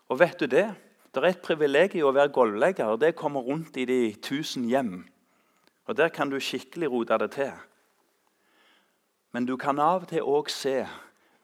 Og 0.09 0.19
vet 0.21 0.39
du 0.39 0.47
det? 0.49 0.67
Det 1.09 1.21
er 1.21 1.31
et 1.31 1.41
privilegium 1.41 2.09
å 2.09 2.13
være 2.13 2.33
gulvlegger, 2.33 2.97
det 3.01 3.17
kommer 3.17 3.45
rundt 3.45 3.77
i 3.81 3.85
de 3.89 4.13
tusen 4.21 4.67
hjem. 4.69 5.07
Og 5.89 5.97
Der 5.97 6.09
kan 6.09 6.29
du 6.29 6.39
skikkelig 6.39 6.89
rote 6.89 7.17
det 7.17 7.31
til. 7.31 7.53
Men 9.31 9.45
du 9.45 9.57
kan 9.57 9.79
av 9.79 10.03
og 10.03 10.09
til 10.09 10.21
òg 10.25 10.49
se 10.49 10.85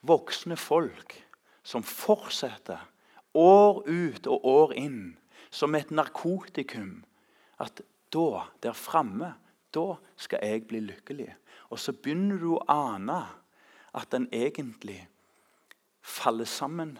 voksne 0.06 0.58
folk 0.58 1.15
som 1.63 1.84
fortsetter 1.84 2.82
år 3.36 3.84
ut 3.88 4.28
og 4.28 4.45
år 4.45 4.76
inn 4.80 5.17
som 5.52 5.76
et 5.76 5.91
narkotikum. 5.91 7.04
At 7.60 7.82
da, 8.13 8.45
der 8.63 8.76
framme, 8.76 9.34
da 9.76 9.95
skal 10.15 10.43
jeg 10.43 10.67
bli 10.69 10.82
lykkelig. 10.84 11.32
Og 11.69 11.80
så 11.80 11.93
begynner 11.93 12.39
du 12.39 12.54
å 12.56 12.63
ane 12.71 13.21
at 13.95 14.12
den 14.12 14.28
egentlig 14.32 15.02
faller 16.06 16.48
sammen 16.48 16.98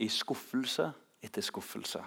i 0.00 0.08
skuffelse 0.10 0.90
etter 1.24 1.44
skuffelse. 1.44 2.02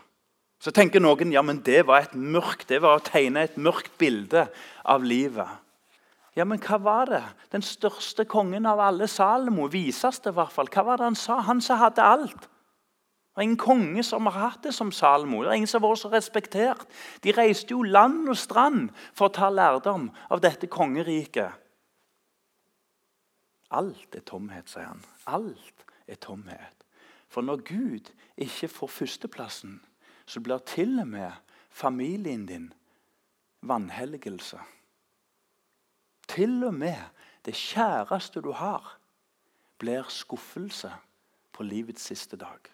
Så 0.58 0.74
tenker 0.74 1.02
noen 1.02 1.32
ja, 1.32 1.44
men 1.46 1.62
det 1.66 1.84
var 1.88 2.08
et 2.08 2.18
mørkt, 2.18 2.68
det 2.72 2.82
var 2.82 2.98
å 2.98 3.06
tegne 3.06 3.46
et 3.46 3.58
mørkt 3.62 3.94
bilde 4.02 4.48
av 4.84 5.06
livet. 5.06 5.48
Ja, 6.38 6.46
men 6.46 6.62
hva 6.62 6.78
var 6.82 7.10
det? 7.10 7.24
Den 7.54 7.64
største 7.66 8.26
kongen 8.30 8.68
av 8.70 8.82
alle, 8.82 9.08
Salomo, 9.10 9.66
vises 9.74 10.20
det 10.22 10.34
i 10.34 10.38
hvert 10.38 10.54
fall. 10.54 10.70
Hva 10.74 10.84
var 10.86 11.00
det 11.00 11.08
han 11.08 11.18
sa? 11.18 11.40
Han 11.48 11.62
som 11.66 11.80
hadde 11.82 12.06
alt. 12.06 12.50
Det 13.38 13.44
er 13.44 13.46
ingen 13.52 13.60
konge 13.62 14.02
som 14.02 14.26
har 14.26 14.34
hatt 14.34 14.64
det 14.66 14.72
som 14.74 14.90
Salmo. 14.92 15.44
Det 15.44 15.52
er 15.52 15.60
ingen 15.60 15.70
som 15.70 15.84
har 15.84 15.92
vært 15.92 16.00
så 16.02 16.10
respektert. 16.10 16.86
De 17.22 17.30
reiste 17.38 17.70
jo 17.70 17.84
land 17.86 18.24
og 18.32 18.38
strand 18.42 18.88
for 19.14 19.28
å 19.28 19.34
ta 19.36 19.52
lærdom 19.54 20.08
av 20.34 20.40
dette 20.42 20.66
kongeriket. 20.66 21.52
Alt 23.78 24.16
er 24.18 24.24
tomhet, 24.26 24.72
sier 24.72 24.88
han. 24.90 25.04
Alt 25.30 25.86
er 26.10 26.18
tomhet. 26.18 26.82
For 27.30 27.46
når 27.46 27.62
Gud 27.68 28.10
ikke 28.42 28.72
får 28.74 28.90
førsteplassen, 28.96 29.76
så 30.26 30.42
blir 30.42 30.64
til 30.66 30.96
og 31.04 31.12
med 31.12 31.54
familien 31.70 32.48
din 32.50 32.72
vanhelgelse. 33.62 34.58
Til 36.26 36.58
og 36.66 36.74
med 36.74 37.22
det 37.46 37.54
kjæreste 37.54 38.42
du 38.42 38.50
har, 38.58 38.98
blir 39.78 40.10
skuffelse 40.10 40.90
på 41.54 41.70
livets 41.70 42.10
siste 42.10 42.42
dag. 42.42 42.74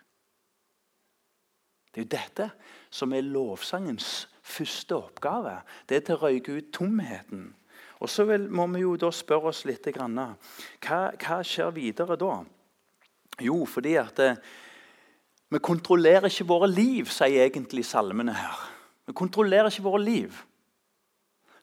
Det 1.93 2.01
er 2.01 2.05
jo 2.05 2.11
dette 2.15 2.47
som 2.93 3.13
er 3.13 3.25
lovsangens 3.25 4.25
første 4.41 4.97
oppgave. 4.97 5.59
Det 5.87 5.99
er 5.99 6.07
til 6.07 6.17
å 6.17 6.23
røyke 6.25 6.57
ut 6.57 6.71
tomheten. 6.73 7.51
Og 8.03 8.09
Så 8.09 8.25
vil, 8.27 8.49
må 8.51 8.65
vi 8.73 8.81
jo 8.81 8.97
da 8.99 9.11
spørre 9.13 9.53
oss 9.53 9.63
litt 9.69 9.85
hva, 9.93 10.27
hva 10.81 11.37
skjer 11.45 11.71
videre 11.71 12.17
da? 12.19 12.41
Jo, 13.41 13.63
fordi 13.69 13.93
at 13.97 14.19
eh, 14.19 14.41
vi 15.53 15.61
kontrollerer 15.63 16.27
ikke 16.27 16.49
våre 16.49 16.67
liv, 16.67 17.07
sier 17.13 17.45
egentlig 17.45 17.85
salmene 17.85 18.33
her. 18.35 18.65
Vi 19.07 19.15
kontrollerer 19.15 19.69
ikke 19.69 19.85
våre 19.85 20.01
liv. 20.03 20.35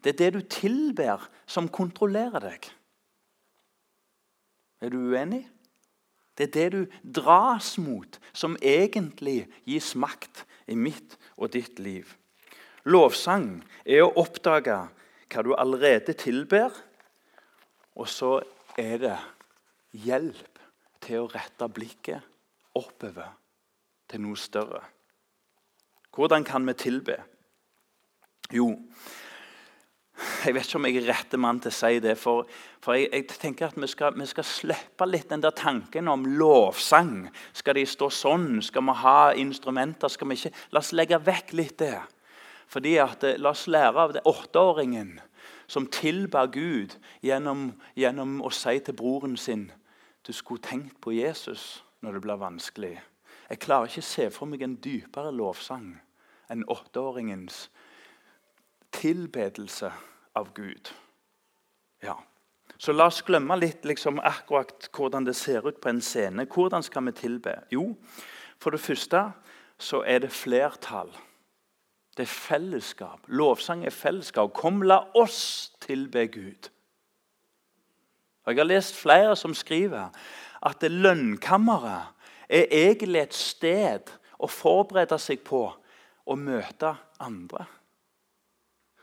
Det 0.00 0.14
er 0.14 0.18
det 0.18 0.30
du 0.38 0.40
tilber, 0.48 1.26
som 1.46 1.68
kontrollerer 1.68 2.40
deg. 2.46 2.70
Er 4.80 4.94
du 4.94 5.00
uenig? 5.10 5.42
Det 6.38 6.48
er 6.48 6.54
det 6.54 6.68
du 6.72 7.20
dras 7.20 7.74
mot, 7.78 8.18
som 8.32 8.56
egentlig 8.62 9.44
gis 9.68 9.94
makt 9.98 10.44
i 10.70 10.76
mitt 10.78 11.18
og 11.36 11.52
ditt 11.56 11.78
liv. 11.82 12.06
Lovsang 12.88 13.60
er 13.84 14.06
å 14.06 14.14
oppdage 14.22 14.78
hva 15.30 15.44
du 15.44 15.52
allerede 15.54 16.14
tilber, 16.18 16.72
og 17.94 18.08
så 18.08 18.38
er 18.78 18.96
det 19.02 19.18
hjelp 20.06 20.62
til 21.02 21.24
å 21.24 21.30
rette 21.30 21.68
blikket 21.68 22.24
oppover 22.78 23.34
til 24.10 24.24
noe 24.24 24.38
større. 24.38 24.82
Hvordan 26.14 26.44
kan 26.46 26.66
vi 26.66 26.74
tilbe? 26.78 27.18
Jo, 28.50 28.72
jeg 30.44 30.54
vet 30.54 30.66
ikke 30.66 30.78
om 30.78 30.86
jeg 30.88 30.98
er 31.00 31.08
rette 31.08 31.38
mann 31.40 31.60
til 31.62 31.72
å 31.72 31.76
si 31.76 32.00
det. 32.02 32.14
For, 32.20 32.48
for 32.84 32.96
jeg, 32.96 33.08
jeg, 33.12 33.26
tenker 33.40 33.70
at 33.70 33.78
vi 33.80 33.88
skal, 33.88 34.16
vi 34.18 34.26
skal, 34.28 34.46
slippe 34.46 35.08
litt 35.08 35.30
den 35.32 35.42
der 35.44 35.54
tanken 35.56 36.10
om 36.12 36.26
lovsang. 36.38 37.30
Skal 37.56 37.78
de 37.78 37.86
stå 37.88 38.10
sånn? 38.12 38.60
Skal 38.64 38.84
vi 38.88 38.96
ha 39.02 39.18
instrumenter? 39.40 40.12
Skal 40.12 40.30
vi 40.30 40.38
ikke? 40.38 40.52
La 40.74 40.82
oss 40.82 40.92
legge 40.96 41.20
vekk 41.24 41.54
litt 41.56 41.78
det. 41.80 41.96
Fordi 42.70 42.96
at, 43.02 43.24
eh, 43.24 43.38
La 43.40 43.54
oss 43.54 43.66
lære 43.66 43.96
av 43.96 44.12
det 44.12 44.24
åtteåringen 44.28 45.18
som 45.70 45.86
tilba 45.86 46.46
Gud 46.46 46.96
gjennom, 47.22 47.72
gjennom 47.96 48.40
å 48.42 48.50
si 48.52 48.78
til 48.80 48.94
broren 48.94 49.36
sin 49.38 49.70
du 50.26 50.32
skulle 50.32 50.60
tenkt 50.60 51.00
på 51.00 51.14
Jesus 51.16 51.82
når 52.02 52.12
det 52.12 52.22
blir 52.26 52.40
vanskelig. 52.40 53.00
Jeg 53.50 53.58
klarer 53.64 53.88
ikke 53.88 54.04
å 54.04 54.10
se 54.10 54.28
for 54.30 54.46
meg 54.46 54.62
en 54.62 54.76
dypere 54.76 55.32
lovsang 55.32 55.94
enn 56.50 56.66
åtteåringens 56.68 57.68
tilbedelse 58.92 59.90
av 60.36 60.52
Gud. 60.54 60.92
Ja. 62.02 62.16
Så 62.78 62.92
la 62.92 63.10
oss 63.10 63.22
glemme 63.22 63.56
litt 63.60 63.84
liksom, 63.84 64.20
akkurat 64.24 64.88
hvordan 64.96 65.26
det 65.26 65.36
ser 65.36 65.66
ut 65.68 65.80
på 65.80 65.90
en 65.90 66.00
scene. 66.00 66.46
Hvordan 66.48 66.82
skal 66.82 67.04
vi 67.10 67.12
tilbe? 67.12 67.58
Jo, 67.70 67.90
for 68.60 68.72
det 68.72 68.80
første 68.80 69.26
så 69.80 70.02
er 70.06 70.22
det 70.24 70.32
flertall. 70.32 71.10
Det 72.16 72.24
er 72.24 72.32
fellesskap. 72.32 73.28
Lovsang 73.28 73.84
er 73.84 73.94
fellesskap. 73.94 74.52
Kom, 74.56 74.82
la 74.82 75.02
oss 75.14 75.72
tilbe 75.80 76.26
Gud. 76.26 76.70
Og 78.44 78.52
Jeg 78.52 78.58
har 78.58 78.68
lest 78.68 78.96
flere 78.96 79.36
som 79.36 79.54
skriver 79.54 80.08
at 80.66 80.82
lønnkammeret 80.82 82.16
er 82.48 82.66
egentlig 82.72 83.20
et 83.22 83.36
sted 83.36 84.10
å 84.40 84.48
forberede 84.50 85.18
seg 85.20 85.44
på 85.46 85.66
å 86.26 86.36
møte 86.36 86.94
andre. 87.20 87.66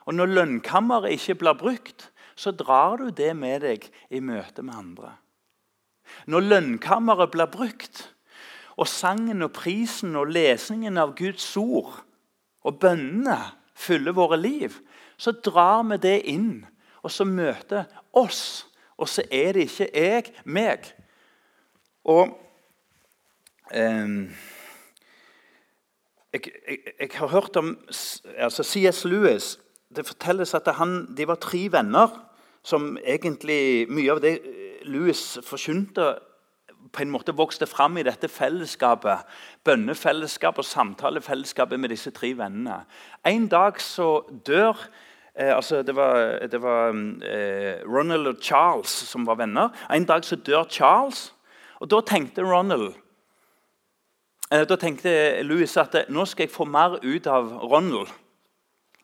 Og 0.08 0.16
Når 0.16 0.26
lønnkammeret 0.32 1.18
ikke 1.18 1.36
blir 1.36 1.58
brukt, 1.60 2.12
så 2.36 2.52
drar 2.52 2.98
du 3.02 3.10
det 3.10 3.34
med 3.36 3.66
deg 3.66 3.88
i 4.10 4.22
møte 4.24 4.64
med 4.64 4.78
andre. 4.78 5.18
Når 6.32 6.46
lønnkammeret 6.46 7.34
blir 7.34 7.50
brukt, 7.52 8.06
og 8.78 8.88
sangen 8.88 9.42
og 9.42 9.52
prisen 9.58 10.16
og 10.16 10.30
lesningen 10.32 11.00
av 11.02 11.16
Guds 11.18 11.50
ord 11.58 11.98
og 12.62 12.80
bønnene 12.80 13.40
fyller 13.76 14.14
våre 14.14 14.38
liv, 14.38 14.78
så 15.18 15.34
drar 15.34 15.82
vi 15.90 15.98
det 15.98 16.18
inn, 16.30 16.66
og 17.02 17.12
så 17.12 17.26
møter 17.26 17.90
oss. 18.14 18.68
Og 18.98 19.10
så 19.10 19.26
er 19.32 19.58
det 19.58 19.68
ikke 19.68 19.90
jeg, 19.94 20.32
meg. 20.46 20.86
Og 22.06 22.38
eh, 23.74 24.08
jeg, 26.34 26.42
jeg, 26.68 26.78
jeg, 27.00 27.10
har 27.14 27.28
hørt 27.28 27.58
om 27.58 27.78
altså 28.38 28.64
C.S. 28.64 29.06
Lewis. 29.06 29.58
Det 29.96 30.08
fortelles 30.08 30.54
at 30.54 30.68
han, 30.76 31.16
de 31.16 31.28
var 31.28 31.40
tre 31.40 31.68
venner 31.72 32.12
som 32.68 32.98
egentlig 33.00 33.88
Mye 33.90 34.12
av 34.12 34.22
det 34.24 34.38
Louis 34.88 35.22
forkynte, 35.44 36.18
på 36.92 37.04
en 37.04 37.12
måte 37.12 37.36
vokste 37.36 37.68
fram 37.68 37.98
i 38.00 38.06
dette 38.08 38.30
fellesskapet. 38.32 39.26
Bønnefellesskapet 39.68 40.64
og 40.64 40.68
samtalefellesskapet 40.70 41.80
med 41.80 41.92
disse 41.92 42.14
tre 42.16 42.32
vennene. 42.38 42.82
En 43.28 43.48
dag 43.52 43.82
så 43.84 44.22
dør 44.48 44.78
eh, 45.36 45.56
altså 45.56 45.82
Det 45.84 45.96
var, 45.96 46.48
det 46.48 46.62
var 46.62 46.96
eh, 47.28 47.84
Ronald 47.84 48.28
og 48.28 48.38
Charles 48.42 48.90
som 48.90 49.28
var 49.28 49.36
venner. 49.36 49.70
En 49.92 50.06
dag 50.06 50.24
så 50.26 50.36
dør 50.36 50.64
Charles, 50.70 51.34
og 51.80 51.92
da 51.92 52.02
tenkte 52.02 52.44
Ronald 52.44 52.94
eh, 54.52 54.64
Da 54.64 54.76
tenkte 54.76 55.44
Louis 55.44 55.78
at 55.78 56.06
nå 56.10 56.26
skal 56.26 56.48
jeg 56.48 56.56
få 56.56 56.66
mer 56.66 57.00
ut 57.04 57.28
av 57.28 57.52
Ronald. 57.64 58.08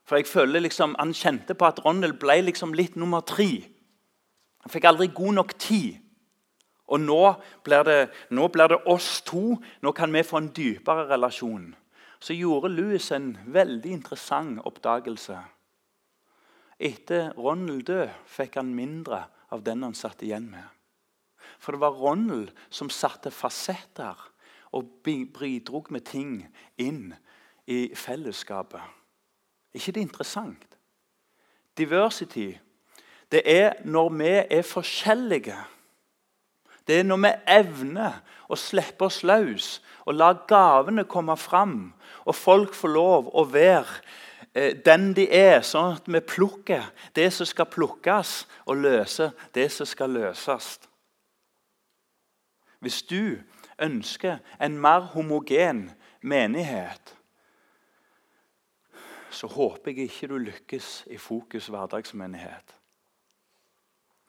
For 0.03 0.19
jeg 0.19 0.27
føler 0.27 0.59
liksom, 0.59 0.95
Han 0.99 1.13
kjente 1.13 1.55
på 1.55 1.65
at 1.65 1.85
Ronald 1.85 2.19
ble 2.19 2.41
liksom 2.41 2.73
litt 2.73 2.95
nummer 2.95 3.21
tre. 3.21 3.63
Han 4.63 4.71
fikk 4.71 4.87
aldri 4.87 5.07
god 5.07 5.33
nok 5.39 5.53
tid. 5.59 5.99
Og 6.87 6.99
nå 6.99 7.33
blir, 7.63 7.83
det, 7.87 8.11
nå 8.29 8.47
blir, 8.51 8.67
det, 8.67 8.81
oss 8.85 9.21
to. 9.25 9.57
Nå 9.81 9.91
kan 9.91 10.11
vi 10.13 10.23
få 10.23 10.41
en 10.41 10.51
dypere 10.55 11.07
relasjon. 11.09 11.73
Så 12.19 12.35
gjorde 12.35 12.71
Louis 12.71 13.11
en 13.11 13.37
veldig 13.47 13.91
interessant 13.91 14.59
oppdagelse. 14.67 15.39
Etter 16.79 17.31
Ronald 17.37 17.85
død 17.87 18.11
fikk 18.27 18.57
han 18.59 18.73
mindre 18.75 19.25
av 19.53 19.63
den 19.63 19.83
han 19.83 19.95
satt 19.95 20.23
igjen 20.23 20.49
med. 20.51 20.65
For 21.59 21.75
det 21.75 21.83
var 21.83 21.95
Ronald 21.95 22.51
som 22.73 22.91
satte 22.91 23.31
fasetter 23.31 24.19
og 24.73 24.89
bidro 25.05 25.83
med 25.93 26.05
ting 26.07 26.41
inn 26.81 27.13
i 27.69 27.93
fellesskapet. 27.95 28.81
Er 29.73 29.81
ikke 29.81 29.91
det 29.91 30.01
interessant? 30.01 30.77
Diversity 31.77 32.53
det 33.33 33.41
er 33.49 33.79
når 33.85 34.09
vi 34.13 34.29
er 34.29 34.61
forskjellige 34.61 35.57
det 36.87 36.99
er 36.99 37.03
når 37.07 37.21
vi 37.23 37.31
evner 37.47 38.19
å 38.51 38.57
slippe 38.59 39.07
oss 39.07 39.21
løs 39.23 39.77
og 40.03 40.17
la 40.19 40.33
gavene 40.47 41.05
komme 41.07 41.37
fram, 41.39 41.93
og 42.27 42.35
folk 42.35 42.75
får 42.75 42.91
lov 42.91 43.29
å 43.31 43.45
være 43.47 44.01
eh, 44.51 44.75
den 44.85 45.13
de 45.15 45.29
er, 45.31 45.61
sånn 45.63 45.95
at 45.95 46.09
vi 46.11 46.19
plukker 46.19 46.89
det 47.15 47.29
som 47.33 47.47
skal 47.47 47.69
plukkes, 47.71 48.43
og 48.67 48.83
løser 48.83 49.31
det 49.55 49.69
som 49.71 49.87
skal 49.87 50.11
løses. 50.11 50.75
Hvis 52.83 52.99
du 53.07 53.39
ønsker 53.79 54.41
en 54.59 54.75
mer 54.75 55.07
homogen 55.15 55.85
menighet, 56.19 57.15
så 59.33 59.49
håper 59.49 59.91
jeg 59.91 60.09
ikke 60.09 60.29
du 60.31 60.37
lykkes 60.41 61.03
i 61.11 61.17
Fokus 61.17 61.67
hverdagsmenighet. 61.73 62.75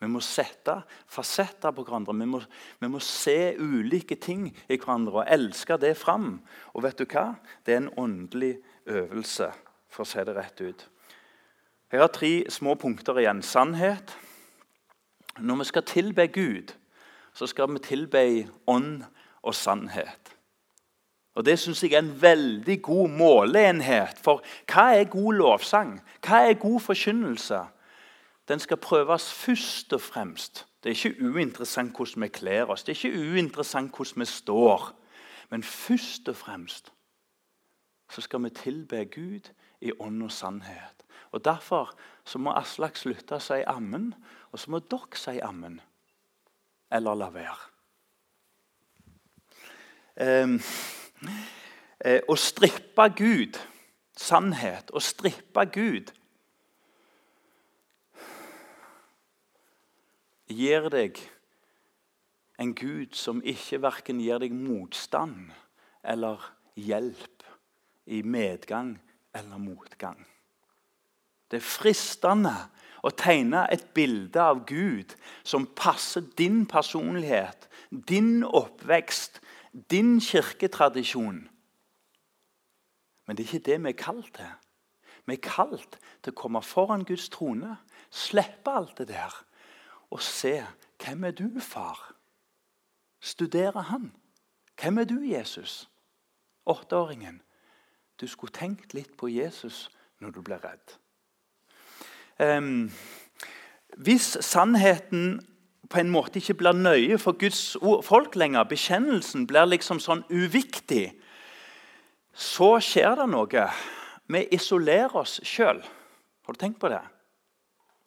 Vi 0.02 0.08
må 0.10 0.20
sette 0.20 0.80
fasetter 1.08 1.72
på 1.72 1.84
hverandre. 1.86 2.14
Vi 2.18 2.26
må, 2.28 2.40
vi 2.80 2.90
må, 2.92 3.00
se 3.00 3.54
ulike 3.56 4.18
ting 4.20 4.48
i 4.68 4.76
hverandre 4.76 5.22
og 5.22 5.30
elske 5.32 5.78
det 5.80 5.94
fram. 5.96 6.42
Og 6.74 6.84
vet 6.84 6.98
du 7.00 7.06
hva? 7.08 7.30
Det 7.64 7.76
er 7.76 7.84
en 7.84 7.94
åndelig 8.00 8.58
øvelse, 8.90 9.48
for 9.88 10.04
å 10.04 10.08
se 10.08 10.24
det 10.26 10.36
rett 10.36 10.60
ut. 10.60 10.84
Jeg 11.92 12.02
har 12.02 12.12
tre 12.12 12.32
små 12.50 12.74
punkter 12.80 13.22
igjen. 13.22 13.42
Sannhet. 13.46 14.16
Når 15.38 15.62
vi 15.62 15.66
skal 15.70 15.86
tilbe 15.88 16.26
Gud, 16.30 16.74
så 17.34 17.46
skal 17.50 17.72
vi 17.72 17.82
tilbe 17.82 18.22
ånd 18.70 19.04
og 19.42 19.54
sannhet. 19.54 20.23
Og 21.34 21.44
Det 21.44 21.58
syns 21.58 21.82
jeg 21.82 21.92
er 21.92 21.98
en 21.98 22.22
veldig 22.22 22.82
god 22.82 23.08
måleenhet. 23.08 24.18
For 24.22 24.42
hva 24.70 24.94
er 24.94 25.04
god 25.10 25.32
lovsang? 25.34 25.96
Hva 26.22 26.44
er 26.48 26.54
god 26.54 26.80
forkynnelse? 26.80 27.60
den 28.48 28.60
skal 28.60 28.76
prøves 28.76 29.32
først 29.32 29.92
og 29.92 30.00
fremst. 30.00 30.66
Det 30.82 30.90
er 30.90 30.94
ikke 30.94 31.24
uinteressant 31.24 31.96
hvordan 31.96 32.22
vi 32.22 32.28
kler 32.28 32.64
oss, 32.64 32.84
det 32.84 32.92
er 32.92 33.04
ikke 33.04 33.30
uinteressant 33.32 33.96
hvordan 33.96 34.20
vi 34.20 34.24
står. 34.24 34.92
Men 35.50 35.62
først 35.62 36.28
og 36.28 36.36
fremst 36.36 36.92
så 38.10 38.20
skal 38.20 38.44
vi 38.44 38.50
tilbe 38.50 39.04
Gud 39.04 39.50
i 39.80 39.92
ånd 39.98 40.22
og 40.22 40.32
sannhet. 40.32 41.04
Og 41.30 41.44
Derfor 41.44 41.98
så 42.24 42.38
må 42.38 42.52
Aslak 42.52 42.96
slutte 42.96 43.34
å 43.34 43.42
si 43.42 43.62
ammen, 43.66 44.12
og 44.52 44.58
så 44.58 44.70
må 44.70 44.78
dere 44.78 45.18
si 45.18 45.38
ammen. 45.42 45.80
Eller 46.92 47.14
la 47.14 47.30
være. 47.34 47.56
Um, 50.44 50.60
å 52.04 52.36
strippe 52.36 53.08
Gud, 53.16 53.56
sannhet, 54.16 54.92
å 54.92 55.00
strippe 55.00 55.64
Gud 55.72 56.12
gir 60.54 60.88
deg 60.92 61.18
en 62.60 62.74
Gud 62.76 63.16
som 63.18 63.40
ikke 63.42 63.80
verken 63.82 64.20
gir 64.22 64.38
deg 64.42 64.54
motstand 64.54 65.50
eller 66.04 66.42
hjelp 66.78 67.46
i 68.06 68.22
medgang 68.22 68.94
eller 69.34 69.58
motgang. 69.58 70.20
Det 71.50 71.58
er 71.60 71.66
fristende 71.66 72.54
å 73.04 73.10
tegne 73.10 73.66
et 73.72 73.86
bilde 73.96 74.40
av 74.40 74.62
Gud 74.68 75.16
som 75.42 75.66
passer 75.76 76.24
din 76.38 76.64
personlighet, 76.66 77.68
din 77.90 78.44
oppvekst, 78.44 79.40
din 79.90 80.20
kirketradisjon. 80.22 81.44
Men 83.26 83.36
det 83.36 83.44
er 83.44 83.54
ikke 83.54 83.70
det 83.70 83.80
vi 83.82 83.88
er 83.88 83.98
kalt 83.98 84.30
til. 84.36 84.52
Vi 85.24 85.36
er 85.38 85.42
kalt 85.42 85.98
til 86.22 86.34
å 86.34 86.36
komme 86.36 86.62
foran 86.62 87.06
Guds 87.08 87.30
trone, 87.32 87.76
slippe 88.12 88.70
alt 88.70 88.98
det 88.98 89.08
der 89.08 89.44
og 90.14 90.22
se 90.22 90.60
hvem 91.04 91.24
er 91.24 91.30
du, 91.30 91.60
far? 91.60 92.14
Studere 93.20 93.82
han. 93.82 94.12
Hvem 94.80 94.98
er 94.98 95.04
du, 95.04 95.20
Jesus? 95.20 95.88
Åtteåringen. 96.66 97.42
Du 98.20 98.26
skulle 98.26 98.52
tenkt 98.52 98.94
litt 98.94 99.16
på 99.16 99.28
Jesus 99.28 99.90
når 100.22 100.30
du 100.30 100.40
ble 100.46 100.58
redd. 100.62 100.94
Um, 102.38 102.92
hvis 103.96 104.36
sannheten 104.40 105.40
på 105.90 106.00
en 106.00 106.10
måte 106.10 106.38
ikke 106.38 106.56
blir 106.62 106.72
nøye 106.72 107.18
for 107.18 107.36
Guds 107.38 107.76
folk 108.06 108.34
lenger, 108.38 108.64
bekjennelsen 108.70 109.46
blir 109.46 109.66
liksom 109.68 110.00
sånn 110.02 110.24
uviktig, 110.30 111.12
så 112.34 112.76
skjer 112.82 113.14
det 113.20 113.28
noe. 113.30 113.66
Vi 114.26 114.40
isolerer 114.56 115.16
oss 115.16 115.38
sjøl. 115.46 115.82
Har 116.44 116.56
du 116.56 116.58
tenkt 116.58 116.80
på 116.80 116.90
det? 116.92 117.02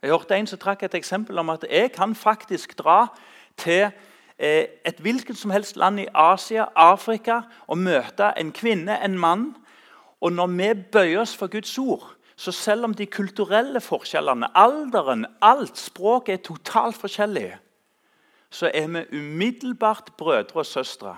Jeg 0.01 0.11
hørte 0.13 0.35
en 0.37 0.47
som 0.47 0.59
trakk 0.61 0.83
et 0.83 0.97
eksempel 0.97 1.39
om 1.39 1.49
at 1.49 1.65
jeg 1.69 1.91
kan 1.95 2.13
faktisk 2.15 2.75
dra 2.77 3.07
til 3.57 3.87
eh, 4.37 4.67
et 4.85 4.99
hvilket 5.01 5.37
som 5.37 5.51
helst 5.51 5.77
land 5.77 5.99
i 5.99 6.09
Asia, 6.13 6.67
Afrika, 6.75 7.41
og 7.67 7.79
møte 7.81 8.29
en 8.37 8.51
kvinne, 8.53 8.99
en 9.03 9.17
mann. 9.17 9.47
Og 10.21 10.33
når 10.33 10.53
vi 10.53 10.69
bøyer 10.91 11.21
oss 11.21 11.35
for 11.35 11.47
Guds 11.47 11.77
ord, 11.77 12.13
Så 12.37 12.51
selv 12.51 12.83
om 12.83 12.93
de 12.93 13.05
kulturelle 13.05 13.81
forskjellene, 13.81 14.51
alderen, 14.53 15.25
alt 15.41 15.77
språket 15.77 16.33
er 16.33 16.43
totalt 16.45 16.95
forskjellig, 16.95 17.57
så 18.49 18.69
er 18.73 18.87
vi 18.87 19.17
umiddelbart 19.17 20.11
brødre 20.17 20.61
og 20.61 20.65
søstre. 20.65 21.17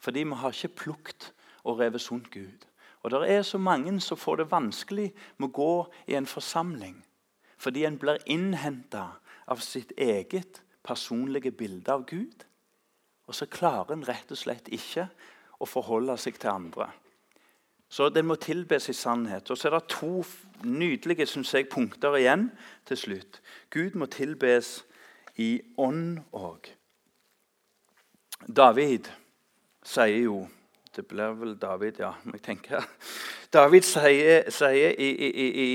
Fordi 0.00 0.22
vi 0.22 0.34
har 0.34 0.48
ikke 0.48 0.68
plukket 0.68 1.32
og 1.66 1.80
revet 1.80 2.00
sunt 2.00 2.30
Gud. 2.30 2.66
Og 3.02 3.10
Det 3.10 3.30
er 3.30 3.42
så 3.42 3.58
mange 3.58 4.00
som 4.00 4.18
får 4.18 4.36
det 4.36 4.50
vanskelig 4.50 5.12
med 5.38 5.48
å 5.48 5.52
gå 5.52 5.74
i 6.06 6.14
en 6.18 6.26
forsamling 6.26 7.02
fordi 7.56 7.86
en 7.88 7.98
blir 7.98 8.18
innhenta 8.28 9.16
av 9.48 9.62
sitt 9.64 9.92
eget 9.96 10.60
personlige 10.84 11.50
bilde 11.50 11.92
av 11.92 12.04
Gud. 12.06 12.44
Og 13.26 13.34
så 13.34 13.46
klarer 13.46 13.94
en 13.94 14.04
rett 14.04 14.30
og 14.30 14.38
slett 14.38 14.68
ikke 14.68 15.08
å 15.58 15.66
forholde 15.66 16.18
seg 16.20 16.36
til 16.38 16.52
andre. 16.52 16.90
Så 17.88 18.08
den 18.10 18.26
må 18.26 18.36
tilbes 18.36 18.88
i 18.88 18.92
sannhet. 18.92 19.50
Og 19.50 19.58
så 19.58 19.68
er 19.70 19.78
det 19.78 19.88
to 19.88 20.24
nydelige 20.66 21.26
synes 21.26 21.54
jeg, 21.54 21.68
punkter 21.70 22.18
igjen 22.18 22.50
til 22.86 22.96
slutt. 22.96 23.40
Gud 23.70 23.96
må 23.96 24.06
tilbes 24.10 24.82
i 25.36 25.60
ånd 25.78 26.18
òg. 26.32 26.68
David 28.46 29.08
sier 29.86 30.26
jo 30.26 30.44
Det 30.96 31.04
blir 31.06 31.34
vel 31.36 31.56
David, 31.60 31.98
ja. 32.00 32.14
jeg 32.32 32.40
tenker. 32.42 32.84
David 33.56 33.84
sier, 33.84 34.46
sier 34.48 34.94
i, 34.96 35.08
i, 35.12 35.48
i, 35.64 35.66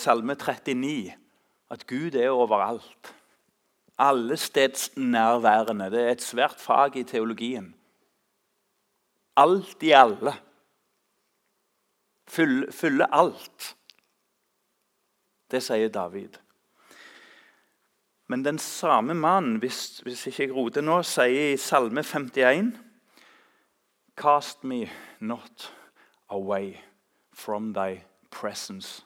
Salme 0.00 0.32
39 0.32 1.12
at 1.72 1.84
Gud 1.86 2.16
er 2.16 2.30
overalt. 2.32 3.10
Allestedsnærværende. 4.00 5.90
Det 5.92 6.00
er 6.00 6.14
et 6.14 6.24
svært 6.24 6.60
fag 6.60 6.96
i 6.96 7.04
teologien. 7.04 7.74
Alt 9.36 9.84
i 9.84 9.92
alle. 9.96 10.32
Fylle, 12.28 12.72
fylle 12.72 13.08
alt. 13.12 13.74
Det 15.52 15.60
sier 15.60 15.92
David. 15.92 16.40
Men 18.32 18.44
den 18.44 18.58
samme 18.58 19.14
mannen, 19.14 19.56
hvis, 19.60 20.00
hvis 20.00 20.26
ikke 20.26 20.46
jeg 20.46 20.56
roter 20.56 20.80
nå, 20.80 21.02
sier 21.04 21.52
i 21.52 21.60
Salme 21.60 22.00
51 22.00 22.72
Cast 24.22 24.62
me 24.62 24.88
not 25.20 25.72
away 26.30 26.80
from 27.32 27.72
thy 27.72 28.04
presence, 28.30 29.02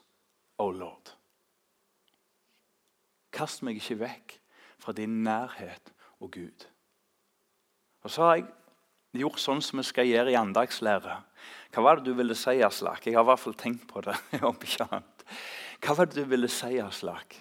O 0.59 0.69
Lord. 0.69 1.15
Kast 3.33 3.63
meg 3.65 3.81
ikke 3.81 3.97
vekk 4.03 4.35
fra 4.77 4.93
din 4.93 5.23
nærhet 5.25 5.89
og 6.21 6.35
Gud. 6.37 6.67
Og 8.05 8.13
Så 8.13 8.27
har 8.27 8.37
jeg 8.37 8.47
gjort 9.23 9.41
sånn 9.41 9.65
som 9.65 9.81
vi 9.81 9.87
skal 9.89 10.11
gjøre 10.11 10.37
i 10.37 10.37
andagslære. 10.37 11.17
Hva 11.73 11.89
var 11.89 11.97
det 11.97 12.11
du 12.11 12.13
ville 12.21 12.37
si, 12.37 12.61
Aslak? 12.61 13.09
Jeg 13.09 13.17
har 13.17 13.25
i 13.25 13.31
hvert 13.33 13.45
fall 13.47 13.57
tenkt 13.57 13.89
på 13.89 14.05
det. 14.05 14.21
Hva 14.37 15.97
var 15.97 16.13
det 16.13 16.21
du 16.21 16.29
ville 16.29 16.53
si, 16.53 16.77
Aslak? 16.77 17.41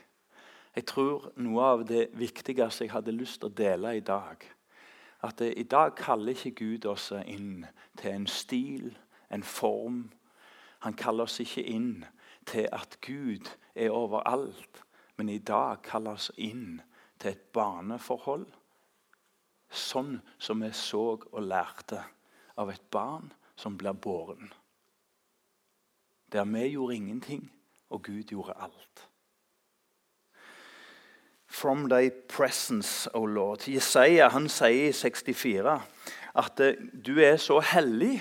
Jeg 0.72 0.88
tror 0.96 1.28
noe 1.44 1.72
av 1.76 1.84
det 1.92 2.08
viktigste 2.16 2.88
jeg 2.88 2.96
hadde 2.96 3.20
lyst 3.20 3.42
til 3.44 3.52
å 3.52 3.58
dele 3.60 3.98
i 4.00 4.06
dag, 4.16 4.48
at 5.26 5.42
i 5.42 5.64
dag 5.64 5.96
kaller 5.96 6.34
ikke 6.34 6.52
Gud 6.52 6.86
oss 6.86 7.12
inn 7.12 7.66
til 7.98 8.12
en 8.12 8.28
stil, 8.28 8.98
en 9.34 9.44
form. 9.44 10.12
Han 10.86 10.94
kaller 10.94 11.26
oss 11.26 11.40
ikke 11.40 11.64
inn 11.64 12.06
til 12.46 12.70
at 12.72 13.00
Gud 13.02 13.50
er 13.76 13.92
overalt, 13.92 14.84
men 15.18 15.30
i 15.30 15.40
dag 15.40 15.82
kaller 15.84 16.20
oss 16.20 16.32
inn 16.38 16.82
til 17.20 17.34
et 17.34 17.48
barneforhold. 17.56 18.46
Sånn 19.70 20.20
som 20.38 20.62
vi 20.62 20.72
så 20.76 21.08
og 21.18 21.42
lærte 21.42 22.04
av 22.58 22.70
et 22.72 22.86
barn 22.92 23.32
som 23.56 23.78
blir 23.78 23.98
båren. 23.98 24.54
Der 26.32 26.46
vi 26.46 26.68
gjorde 26.68 26.96
ingenting, 26.96 27.52
og 27.90 28.04
Gud 28.04 28.32
gjorde 28.32 28.58
alt. 28.60 29.08
From 31.56 31.88
thy 31.90 32.10
presence, 32.10 33.10
O 33.14 33.26
Lord. 33.26 33.68
Jesaja 33.68 34.28
han 34.34 34.50
sier 34.52 34.90
i 34.90 34.92
64 34.92 35.76
at 36.36 36.60
eh, 36.60 36.82
du 36.92 37.16
er 37.24 37.38
så 37.40 37.62
hellig 37.64 38.18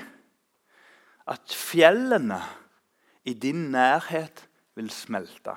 at 1.26 1.50
fjellene 1.50 2.38
i 3.26 3.34
din 3.34 3.72
nærhet 3.74 4.44
vil 4.78 4.90
smelte. 4.90 5.56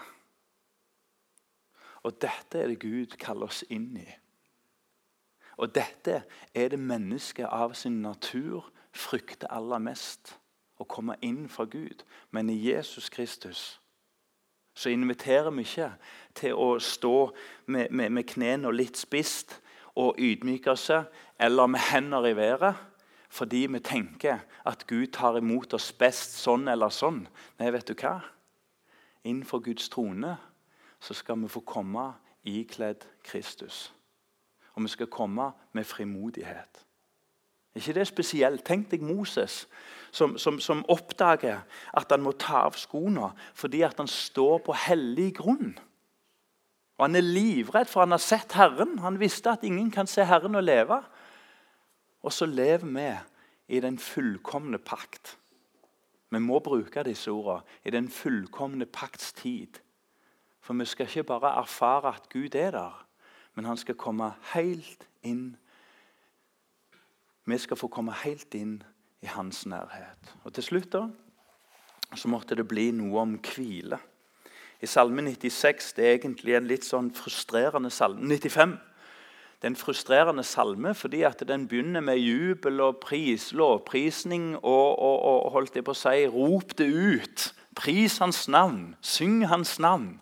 Og 2.02 2.18
dette 2.22 2.64
er 2.64 2.74
det 2.74 2.82
Gud 2.82 3.14
kaller 3.22 3.52
oss 3.52 3.62
inn 3.70 3.92
i. 4.02 4.10
Og 5.62 5.70
dette 5.76 6.24
er 6.54 6.74
det 6.74 6.82
mennesket 6.82 7.46
av 7.46 7.78
sin 7.78 8.02
natur 8.02 8.72
frykter 8.90 9.54
aller 9.54 9.82
mest. 9.86 10.34
Å 10.78 10.86
komme 10.86 11.18
inn 11.26 11.46
fra 11.50 11.66
Gud. 11.70 12.02
Men 12.32 12.50
i 12.50 12.58
Jesus 12.58 13.10
Kristus 13.14 13.78
så 14.78 14.92
inviterer 14.94 15.50
vi 15.56 15.66
ikke 15.66 15.90
til 16.38 16.54
å 16.54 16.76
stå 16.84 17.16
med, 17.66 17.90
med, 17.90 18.12
med 18.14 18.28
knærne 18.30 18.70
litt 18.76 19.00
spist 19.00 19.58
og 19.98 20.20
ydmyke 20.22 20.76
oss, 20.76 20.92
eller 21.42 21.72
med 21.74 21.82
hender 21.90 22.28
i 22.30 22.36
været, 22.38 22.78
fordi 23.30 23.66
vi 23.74 23.82
tenker 23.82 24.44
at 24.70 24.86
Gud 24.88 25.08
tar 25.18 25.40
imot 25.42 25.74
oss 25.74 25.90
best 25.98 26.38
sånn 26.38 26.70
eller 26.70 26.94
sånn. 26.94 27.24
Nei, 27.58 27.72
vet 27.74 27.90
du 27.90 27.96
hva? 27.98 28.20
Innenfor 29.26 29.66
Guds 29.66 29.90
trone 29.90 30.38
så 31.02 31.18
skal 31.18 31.42
vi 31.42 31.50
få 31.52 31.66
komme 31.66 32.12
ikledd 32.48 33.04
Kristus. 33.26 33.88
Og 34.78 34.86
vi 34.86 34.94
skal 34.94 35.10
komme 35.10 35.52
med 35.74 35.90
frimodighet. 35.90 36.86
Er 37.74 37.82
ikke 37.82 37.98
det 37.98 38.08
spesielt? 38.10 38.64
Tenk 38.66 38.92
deg 38.94 39.04
Moses, 39.06 39.66
som, 40.18 40.38
som, 40.42 40.60
som, 40.60 40.84
oppdager 40.90 41.62
at 41.94 42.12
han 42.14 42.24
må 42.26 42.34
ta 42.40 42.64
av 42.68 42.78
skoene 42.80 43.30
fordi 43.58 43.84
at 43.86 44.00
han 44.02 44.10
står 44.10 44.64
på 44.66 44.76
hellig 44.88 45.34
grunn. 45.42 45.76
Og 46.98 47.06
Han 47.06 47.16
er 47.16 47.26
livredd, 47.26 47.86
for 47.86 48.02
han 48.02 48.16
har 48.16 48.22
sett 48.22 48.56
Herren. 48.58 48.98
Han 49.00 49.20
visste 49.22 49.52
at 49.54 49.64
ingen 49.64 49.92
kan 49.94 50.08
se 50.10 50.26
Herren 50.26 50.58
og 50.58 50.64
leve. 50.64 50.98
Og 52.26 52.34
så 52.34 52.48
lever 52.50 52.88
vi 52.90 53.76
i 53.78 53.80
den 53.80 54.00
fullkomne 54.02 54.78
pakt. 54.82 55.38
Vi 56.30 56.40
må 56.40 56.60
bruke 56.60 57.04
disse 57.06 57.32
ordene 57.32 57.62
i 57.86 57.94
den 57.94 58.10
fullkomne 58.10 58.86
pakts 58.86 59.34
tid. 59.34 59.78
For 60.60 60.74
vi 60.74 60.86
skal 60.90 61.08
ikke 61.08 61.24
bare 61.24 61.54
erfare 61.62 62.16
at 62.16 62.30
Gud 62.34 62.56
er 62.56 62.72
der, 62.72 63.06
men 63.56 63.66
han 63.66 63.78
skal 63.78 63.96
komme 63.96 64.34
helt 64.54 65.08
inn. 65.24 65.56
Vi 67.46 67.58
skal 67.58 67.78
få 67.78 67.88
komme 67.88 68.12
helt 68.26 68.54
inn 68.58 68.82
hans 69.32 69.66
nærhet. 69.66 70.36
Og 70.44 70.54
Til 70.54 70.64
slutt 70.64 70.92
da, 70.94 71.08
så 72.16 72.30
måtte 72.32 72.56
det 72.56 72.68
bli 72.68 72.92
noe 72.96 73.22
om 73.22 73.38
hvile. 73.44 74.00
I 74.82 74.88
Salme 74.88 75.22
96 75.26 75.94
det 75.98 76.06
er 76.06 76.18
egentlig 76.20 76.56
en 76.56 76.70
litt 76.70 76.86
sånn 76.86 77.10
frustrerende 77.16 77.90
salme. 77.92 78.28
95 78.30 78.78
det 79.58 79.66
er 79.66 79.72
en 79.74 79.80
frustrerende 79.80 80.44
salme 80.46 80.94
fordi 80.94 81.24
at 81.26 81.42
den 81.50 81.66
begynner 81.68 82.04
med 82.06 82.20
jubel 82.22 82.82
og 82.86 83.00
pris, 83.02 83.50
lovprisning 83.58 84.52
og, 84.56 85.00
og, 85.02 85.18
og 85.26 85.52
holdt 85.56 85.80
jeg 85.80 85.88
på 85.88 85.96
å 85.96 85.98
si, 85.98 86.28
rop 86.30 86.76
det 86.78 86.88
ut. 86.94 87.48
Pris 87.78 88.20
hans 88.22 88.46
navn, 88.48 88.94
syng 89.02 89.48
hans 89.50 89.80
navn. 89.82 90.20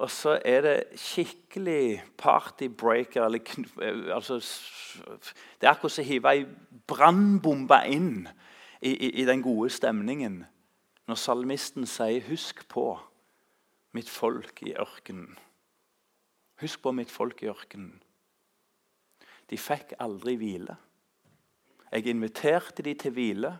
Og 0.00 0.10
så 0.10 0.38
er 0.44 0.60
det 0.64 0.76
skikkelig 0.96 2.02
partybreaker. 2.18 3.24
Eller, 3.24 3.40
eh, 3.82 4.14
altså, 4.14 4.38
det 5.60 5.66
er 5.66 5.74
akkurat 5.74 5.92
som 5.92 6.04
å 6.04 6.08
hive 6.08 6.32
ei 6.32 6.46
brannbombe 6.88 7.82
inn 7.92 8.14
i, 8.80 8.94
i, 8.94 9.10
i, 9.20 9.26
den 9.28 9.42
gode 9.44 9.68
stemningen. 9.70 10.44
Når 11.06 11.20
salmisten 11.20 11.86
sier 11.86 12.24
'Husk 12.24 12.68
på 12.68 12.98
mitt 13.92 14.08
folk 14.08 14.62
i 14.62 14.72
ørkenen'. 14.72 15.36
Husk 16.60 16.82
på 16.82 16.92
mitt 16.92 17.10
folk 17.10 17.42
i 17.42 17.48
ørkenen. 17.52 18.00
De 19.50 19.58
fikk 19.58 19.92
aldri 19.98 20.36
hvile. 20.36 20.76
Jeg 21.92 22.06
inviterte 22.06 22.82
de 22.82 22.94
til 22.94 23.12
hvile. 23.12 23.58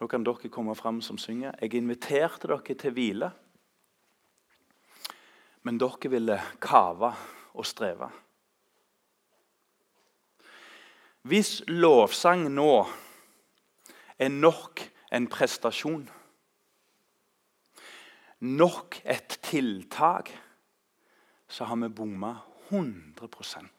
Nå 0.00 0.06
kan 0.06 0.24
dere 0.24 0.48
komme 0.48 0.74
fram 0.74 1.00
som 1.00 1.18
synger. 1.18 1.52
Jeg 1.60 1.74
inviterte 1.74 2.48
dere 2.48 2.74
til 2.74 2.90
hvile. 2.90 3.30
Men 5.64 5.78
dere 5.80 6.10
ville 6.12 6.36
kave 6.60 7.10
og 7.54 7.66
streve. 7.66 8.10
Hvis 11.24 11.62
lovsang 11.72 12.50
nå 12.52 12.84
er 14.20 14.28
nok 14.28 14.82
en 15.14 15.28
prestasjon, 15.32 16.04
nok 18.44 18.98
et 19.08 19.38
tiltak, 19.42 20.28
så 21.48 21.64
har 21.64 21.80
vi 21.80 21.88
bomma 21.88 22.34
100% 22.68 23.70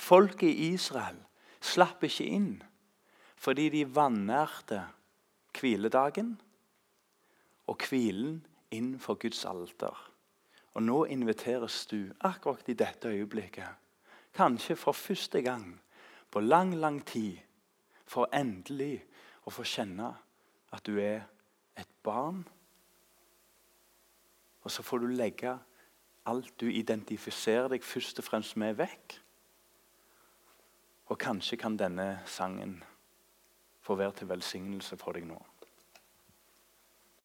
Folket 0.00 0.48
i 0.48 0.72
Israel 0.72 1.18
slapp 1.60 2.04
ikke 2.08 2.24
inn 2.24 2.52
fordi 3.40 3.68
de 3.72 3.82
vanærte 3.88 4.82
hviledagen 5.56 6.34
og 7.68 7.86
hvilen 7.88 8.40
innenfor 8.70 9.14
Guds 9.14 9.44
alter. 9.44 9.96
Og 10.74 10.82
nå 10.82 11.04
inviteres 11.10 11.86
du 11.90 12.12
akkurat 12.20 12.68
i 12.68 12.78
dette 12.78 13.08
øyeblikket, 13.08 13.68
kanskje 14.34 14.76
for 14.76 14.92
første 14.92 15.42
gang 15.42 15.80
på 16.30 16.40
lang, 16.40 16.74
lang 16.74 17.06
tid, 17.06 17.38
for 18.06 18.30
endelig 18.34 19.00
å 19.46 19.50
få 19.54 19.64
kjenne 19.66 20.12
at 20.74 20.86
du 20.86 20.98
er 21.02 21.26
et 21.78 21.90
barn. 22.02 22.44
Og 24.62 24.70
så 24.70 24.82
får 24.82 25.02
du 25.02 25.10
legge 25.14 25.56
alt 26.30 26.52
du 26.60 26.68
identifiserer 26.70 27.70
deg 27.72 27.84
først 27.86 28.20
og 28.22 28.26
fremst 28.26 28.58
med, 28.60 28.76
vekk. 28.78 29.16
Og 31.10 31.18
kanskje 31.18 31.58
kan 31.58 31.78
denne 31.78 32.20
sangen 32.30 32.78
få 33.82 33.96
være 33.98 34.20
til 34.20 34.30
velsignelse 34.30 34.98
for 35.00 35.16
deg 35.16 35.26
nå. 35.26 35.38